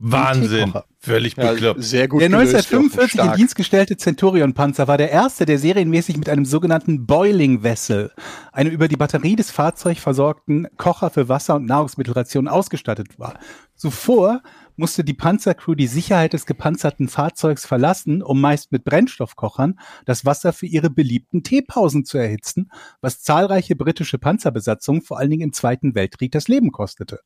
Wahnsinn. 0.00 0.74
Völlig 0.98 1.36
Ja, 1.36 1.52
bekloppt. 1.52 1.84
sehr 1.84 2.08
gut 2.08 2.20
Der 2.20 2.28
gelöst, 2.28 2.52
1945 2.56 3.14
Jochen, 3.14 3.30
in. 3.30 3.36
Dienst 3.36 3.54
gestellte 3.54 3.96
Centurion-Panzer 3.96 4.88
war 4.88 4.98
der 4.98 5.12
erste, 5.12 5.46
der 5.46 5.60
serienmäßig 5.60 6.16
mit 6.16 6.28
einem 6.28 6.44
sogenannten 6.44 7.06
Boiling 7.06 7.62
Vessel, 7.62 8.10
einem 8.52 8.72
über 8.72 8.88
die 8.88 8.96
Batterie 8.96 9.36
des 9.36 9.52
Fahrzeugs 9.52 10.00
versorgten 10.00 10.66
Kocher 10.76 11.10
für 11.10 11.28
Wasser- 11.28 11.54
und 11.54 11.66
Nahrungsmittelrationen 11.66 12.48
ausgestattet 12.48 13.20
war. 13.20 13.38
Zuvor 13.76 14.42
musste 14.76 15.04
die 15.04 15.14
Panzercrew 15.14 15.74
die 15.74 15.86
Sicherheit 15.86 16.32
des 16.32 16.46
gepanzerten 16.46 17.08
Fahrzeugs 17.08 17.66
verlassen, 17.66 18.22
um 18.22 18.40
meist 18.40 18.72
mit 18.72 18.84
Brennstoffkochern 18.84 19.78
das 20.04 20.24
Wasser 20.24 20.52
für 20.52 20.66
ihre 20.66 20.90
beliebten 20.90 21.42
Teepausen 21.42 22.04
zu 22.04 22.18
erhitzen, 22.18 22.70
was 23.00 23.22
zahlreiche 23.22 23.76
britische 23.76 24.18
Panzerbesatzungen 24.18 25.02
vor 25.02 25.18
allen 25.18 25.30
Dingen 25.30 25.42
im 25.42 25.52
Zweiten 25.52 25.94
Weltkrieg 25.94 26.32
das 26.32 26.48
Leben 26.48 26.72
kostete. 26.72 27.20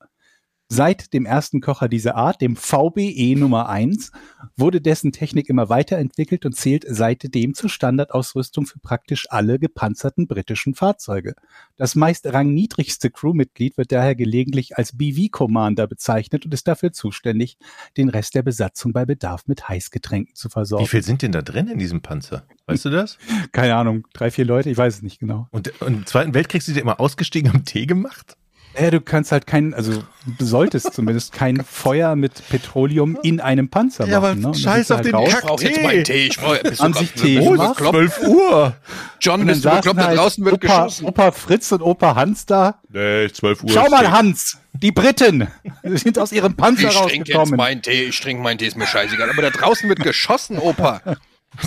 Seit 0.73 1.13
dem 1.15 1.27
ersten 1.27 1.61
Kocher 1.61 1.89
dieser 1.89 2.15
Art, 2.15 2.41
dem 2.41 2.55
VBE 2.55 3.35
Nummer 3.37 3.69
1, 3.69 4.13
wurde 4.57 4.81
dessen 4.81 5.11
Technik 5.11 5.49
immer 5.49 5.69
weiterentwickelt 5.69 6.47
und 6.47 6.55
zählt 6.55 6.85
seitdem 6.89 7.55
zur 7.55 7.69
Standardausrüstung 7.69 8.67
für 8.67 8.79
praktisch 8.79 9.27
alle 9.31 9.59
gepanzerten 9.59 10.29
britischen 10.29 10.77
Fahrzeuge. 10.77 11.35
Das 11.77 11.97
meist 11.97 12.33
rangniedrigste 12.33 13.11
Crewmitglied 13.11 13.79
wird 13.79 13.91
daher 13.91 14.15
gelegentlich 14.15 14.77
als 14.79 14.97
BV-Commander 14.97 15.89
bezeichnet 15.89 16.45
und 16.45 16.55
ist 16.55 16.69
dafür 16.69 16.93
zuständig, 16.93 17.59
den 17.97 18.09
Rest 18.09 18.37
der 18.37 18.43
Besatzung 18.43 18.93
bei 18.93 19.05
Bedarf 19.05 19.49
mit 19.49 19.69
Heißgetränken 19.69 20.37
zu 20.37 20.51
versorgen. 20.51 20.85
Wie 20.85 20.89
viel 20.89 21.03
sind 21.03 21.23
denn 21.23 21.33
da 21.33 21.43
drin 21.43 21.67
in 21.67 21.81
diesem 21.81 22.01
Panzer? 22.01 22.45
Weißt 22.67 22.85
du 22.85 22.91
das? 22.91 23.19
Keine 23.51 23.75
Ahnung, 23.75 24.07
drei, 24.13 24.31
vier 24.31 24.45
Leute, 24.45 24.71
ich 24.71 24.79
weiß 24.79 24.95
es 24.95 25.03
nicht 25.03 25.19
genau. 25.19 25.49
Und, 25.51 25.81
und 25.83 25.95
im 25.95 26.07
Zweiten 26.07 26.33
Weltkrieg 26.33 26.63
sind 26.63 26.77
die 26.77 26.81
immer 26.81 27.01
ausgestiegen, 27.01 27.53
haben 27.53 27.65
Tee 27.65 27.87
gemacht? 27.87 28.37
Ja, 28.79 28.91
du 28.91 29.01
kannst 29.01 29.33
halt 29.33 29.47
kein, 29.47 29.75
also 29.75 30.03
du 30.39 30.45
solltest 30.45 30.93
zumindest 30.95 31.33
kein 31.33 31.63
Feuer 31.65 32.15
mit 32.17 32.33
Petroleum 32.49 33.19
in 33.23 33.41
einem 33.41 33.69
Panzer 33.69 34.05
machen. 34.05 34.13
Ja, 34.13 34.19
aber 34.19 34.35
ne? 34.35 34.55
Scheiß 34.55 34.91
auf 34.93 34.99
sie 34.99 35.05
den 35.05 35.15
raus. 35.15 35.29
Kack. 35.31 35.41
Ich 35.43 35.47
brauche 35.49 35.65
jetzt 35.65 35.83
meinen 35.83 36.05
Tee. 36.05 36.27
Ich 36.27 36.37
brauch, 36.39 36.59
bist 36.59 36.81
Haben 36.81 36.93
du 36.93 36.99
sich 37.01 37.13
Tee 37.13 37.39
bekloppt? 37.41 37.79
12 37.79 38.21
Uhr. 38.29 38.77
John, 39.21 39.47
bist 39.47 39.65
du 39.65 39.69
dann 39.69 39.77
bekloppt? 39.79 39.85
saßen 39.85 39.97
Da 39.99 40.07
halt 40.07 40.19
draußen 40.19 40.45
wird 40.45 40.55
Opa, 40.55 40.67
geschossen. 40.85 41.07
Opa 41.07 41.33
Fritz 41.33 41.73
und 41.73 41.83
Opa 41.83 42.15
Hans 42.15 42.47
da. 42.47 42.81
Nee, 42.89 43.29
12 43.31 43.65
Uhr. 43.65 43.71
Schau 43.71 43.89
mal. 43.91 44.11
Hans, 44.11 44.57
die 44.73 44.93
Briten 44.93 45.49
sind 45.85 46.19
aus 46.19 46.33
ihrem 46.33 46.55
Panzer 46.55 46.89
Ich 46.89 46.95
trinke 46.95 47.29
jetzt 47.31 47.37
rausgekommen. 47.37 47.57
meinen 47.57 47.83
Tee. 47.83 48.05
Ich 48.05 48.21
trinke 48.21 48.43
meinen 48.43 48.59
Tee, 48.59 48.67
ist 48.67 48.77
mir 48.77 48.87
scheißegal. 48.87 49.31
Aber 49.31 49.43
da 49.43 49.51
draußen 49.51 49.89
wird 49.89 50.01
geschossen, 50.01 50.59
Opa. 50.59 51.01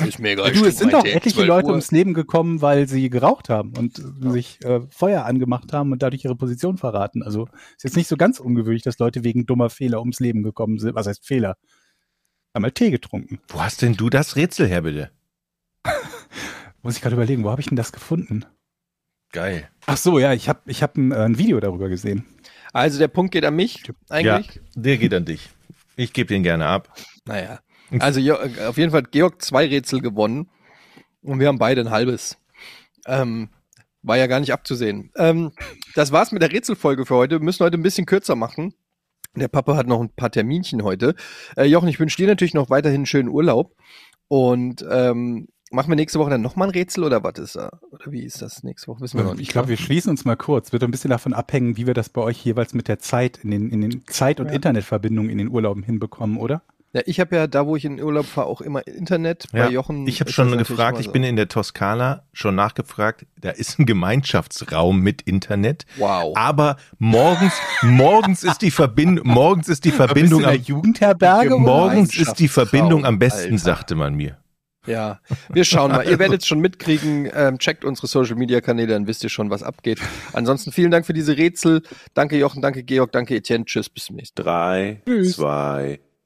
Ist 0.08 0.20
mir 0.20 0.32
egal. 0.32 0.52
ich 0.52 0.60
Du, 0.60 0.66
es 0.66 0.78
sind 0.78 0.94
doch 0.94 1.04
etliche 1.06 1.38
12 1.38 1.48
Leute 1.48 1.66
Uhr. 1.68 1.72
ums 1.74 1.92
Leben 1.92 2.14
gekommen, 2.14 2.62
weil 2.62 2.88
sie 2.88 3.10
geraucht 3.10 3.50
haben 3.50 3.74
und 3.78 4.02
sich 4.32 4.64
äh, 4.64 4.82
Feuer 4.90 5.26
angemacht 5.26 5.74
haben 5.74 5.92
und 5.92 6.02
dadurch 6.02 6.24
ihre 6.24 6.36
Position 6.36 6.78
verraten. 6.78 7.22
Also 7.22 7.48
ist 7.76 7.84
jetzt 7.84 7.98
nicht 7.98 8.08
so 8.08 8.16
ganz 8.16 8.40
ungewöhnlich, 8.40 8.84
dass 8.84 8.98
Leute 9.00 9.24
wegen 9.24 9.46
dummer 9.46 9.70
Fehler 9.70 10.00
ums 10.00 10.20
Leben 10.20 10.42
gekommen 10.44 10.80
sind. 10.80 10.96
Was 10.96 11.08
heißt 11.08 11.26
Fehler? 11.26 11.58
Haben 12.54 12.64
halt 12.64 12.76
Tee 12.76 12.92
getrunken. 12.92 13.40
Wo 13.50 13.62
hast 13.62 13.82
denn 13.82 13.96
du 13.96 14.10
das 14.10 14.36
Rätsel 14.36 14.68
her, 14.68 14.84
bitte? 14.84 15.12
Muss 16.82 16.96
ich 16.96 17.02
gerade 17.02 17.16
überlegen, 17.16 17.44
wo 17.44 17.52
habe 17.52 17.62
ich 17.62 17.68
denn 17.68 17.78
das 17.78 17.92
gefunden? 17.92 18.46
Geil. 19.32 19.68
Ach 19.88 19.98
so, 19.98 20.20
ja, 20.20 20.34
ich 20.34 20.48
habe 20.48 20.60
ich 20.66 20.84
hab 20.84 20.96
ein, 20.96 21.12
äh, 21.12 21.16
ein 21.16 21.38
Video 21.38 21.60
darüber 21.60 21.90
gesehen. 21.90 22.26
Also 22.72 23.00
der 23.00 23.08
Punkt 23.08 23.34
geht 23.34 23.44
an 23.46 23.56
mich 23.56 23.84
eigentlich. 24.10 24.56
Ja, 24.56 24.62
der 24.76 24.98
geht 24.98 25.14
an 25.14 25.26
dich. 25.26 25.50
Ich 25.96 26.14
gebe 26.14 26.28
den 26.28 26.44
gerne 26.44 26.68
ab. 26.68 26.94
Naja. 27.26 27.60
Also 28.00 28.20
äh, 28.20 28.66
auf 28.68 28.78
jeden 28.78 28.92
Fall 28.92 29.04
hat 29.04 29.12
Georg 29.12 29.42
zwei 29.42 29.68
Rätsel 29.68 30.02
gewonnen 30.02 30.50
und 31.22 31.40
wir 31.40 31.48
haben 31.48 31.60
beide 31.60 31.82
ein 31.82 31.90
halbes. 31.90 32.38
Ähm, 33.06 33.50
war 34.02 34.18
ja 34.18 34.28
gar 34.28 34.40
nicht 34.40 34.54
abzusehen. 34.54 35.12
Ähm, 35.16 35.52
das 35.96 36.12
war's 36.12 36.32
mit 36.32 36.42
der 36.42 36.52
Rätselfolge 36.52 37.06
für 37.06 37.16
heute. 37.16 37.40
Wir 37.40 37.46
müssen 37.46 37.64
heute 37.64 37.78
ein 37.78 37.84
bisschen 37.84 38.06
kürzer 38.06 38.36
machen. 38.36 38.74
Der 39.36 39.48
Papa 39.48 39.76
hat 39.76 39.88
noch 39.88 40.02
ein 40.02 40.10
paar 40.10 40.30
Terminchen 40.30 40.84
heute. 40.84 41.16
Äh, 41.56 41.66
Jochen, 41.66 41.88
ich 41.88 42.00
wünsche 42.00 42.18
dir 42.18 42.28
natürlich 42.28 42.54
noch 42.54 42.70
weiterhin 42.70 43.00
einen 43.00 43.06
schönen 43.06 43.30
Urlaub. 43.30 43.76
Und 44.28 44.86
ähm, 44.90 45.48
machen 45.72 45.90
wir 45.90 45.96
nächste 45.96 46.20
Woche 46.20 46.30
dann 46.30 46.42
nochmal 46.42 46.68
ein 46.68 46.72
Rätsel 46.72 47.04
oder 47.04 47.24
was 47.24 47.40
ist 47.40 47.56
da? 47.56 47.80
Oder 47.92 48.12
wie 48.12 48.24
ist 48.24 48.42
das 48.42 48.64
nächste 48.64 48.88
Woche? 48.88 49.02
Wissen 49.02 49.18
wir 49.18 49.24
noch 49.24 49.34
nicht. 49.34 49.42
Ich 49.42 49.50
glaube, 49.50 49.70
wir 49.70 49.78
schließen 49.78 50.12
uns 50.12 50.26
mal 50.26 50.36
kurz. 50.36 50.72
Wird 50.72 50.84
ein 50.84 50.92
bisschen 50.92 51.10
davon 51.10 51.34
abhängen, 51.34 51.78
wie 51.78 51.88
wir 51.88 51.94
das 51.94 52.10
bei 52.10 52.22
euch 52.22 52.44
jeweils 52.46 52.74
mit 52.74 52.88
der 52.88 53.00
Zeit, 53.00 53.40
in 53.44 53.52
den, 53.52 53.70
in 53.70 53.82
den 53.82 54.06
Zeit- 54.08 54.40
und 54.40 54.52
Internetverbindungen 54.52 55.32
in 55.32 55.40
den 55.40 55.50
Urlauben 55.50 55.84
hinbekommen, 55.84 56.38
oder? 56.38 56.62
Ja, 56.94 57.02
ich 57.06 57.20
habe 57.20 57.36
ja 57.36 57.48
da, 57.48 57.66
wo 57.66 57.76
ich 57.76 57.86
in 57.86 58.00
Urlaub 58.00 58.28
fahre, 58.28 58.48
auch 58.48 58.62
immer 58.62 58.86
Internet. 58.86 59.48
Ja, 59.52 59.66
Bei 59.66 59.72
Jochen. 59.72 60.06
ich 60.08 60.20
habe 60.20 60.32
schon 60.32 60.56
gefragt, 60.58 60.92
immer 60.92 61.00
ich 61.00 61.08
so. 61.08 61.12
bin 61.12 61.24
in 61.24 61.36
der 61.36 61.48
Toskana 61.48 62.24
schon 62.34 62.54
nachgefragt, 62.54 63.26
da 63.42 63.50
ist 63.50 63.80
ein 63.80 63.88
Gemeinschaftsraum 63.88 65.00
mit 65.00 65.24
Internet. 65.24 65.86
Wow. 65.98 66.38
Aber 66.38 66.78
morgens, 67.00 67.54
morgens 67.82 68.44
ist 68.44 68.62
die 68.62 68.70
Verbindung, 68.70 69.28
morgens 69.28 69.70
ist 69.70 69.86
die 69.86 69.92
Verbindung 69.92 70.46
am, 70.46 70.52
in 70.52 70.58
der 70.58 70.68
Jugendherberge? 70.68 71.56
oder? 71.56 71.58
morgens 71.58 72.16
ist 72.16 72.36
die 72.36 72.48
Verbindung 72.48 73.06
am 73.06 73.18
besten, 73.18 73.54
Alter. 73.54 73.58
sagte 73.58 73.96
man 73.96 74.14
mir. 74.14 74.38
Ja, 74.86 75.20
wir 75.50 75.64
schauen 75.64 75.92
mal. 75.92 76.08
ihr 76.08 76.20
werdet 76.20 76.42
es 76.42 76.48
schon 76.48 76.60
mitkriegen. 76.60 77.28
Ähm, 77.34 77.58
checkt 77.58 77.86
unsere 77.86 78.06
Social 78.06 78.36
Media 78.36 78.62
Kanäle, 78.62 78.94
dann 78.94 79.08
wisst 79.08 79.24
ihr 79.24 79.30
schon, 79.30 79.50
was 79.50 79.64
abgeht. 79.64 80.00
Ansonsten 80.34 80.72
vielen 80.72 80.92
Dank 80.92 81.06
für 81.08 81.14
diese 81.14 81.38
Rätsel. 81.38 81.82
Danke 82.14 82.38
Jochen, 82.38 82.62
danke 82.62 82.84
Georg, 82.84 83.12
danke 83.14 83.36
Etienne. 83.36 83.66
Tschüss, 83.66 83.90
bis 83.90 84.06
zum 84.06 84.18
nächsten 84.18 84.44
Mal. 84.44 84.46
Drei, 84.46 85.02
Tschüss. 85.06 85.36
zwei, 85.38 86.00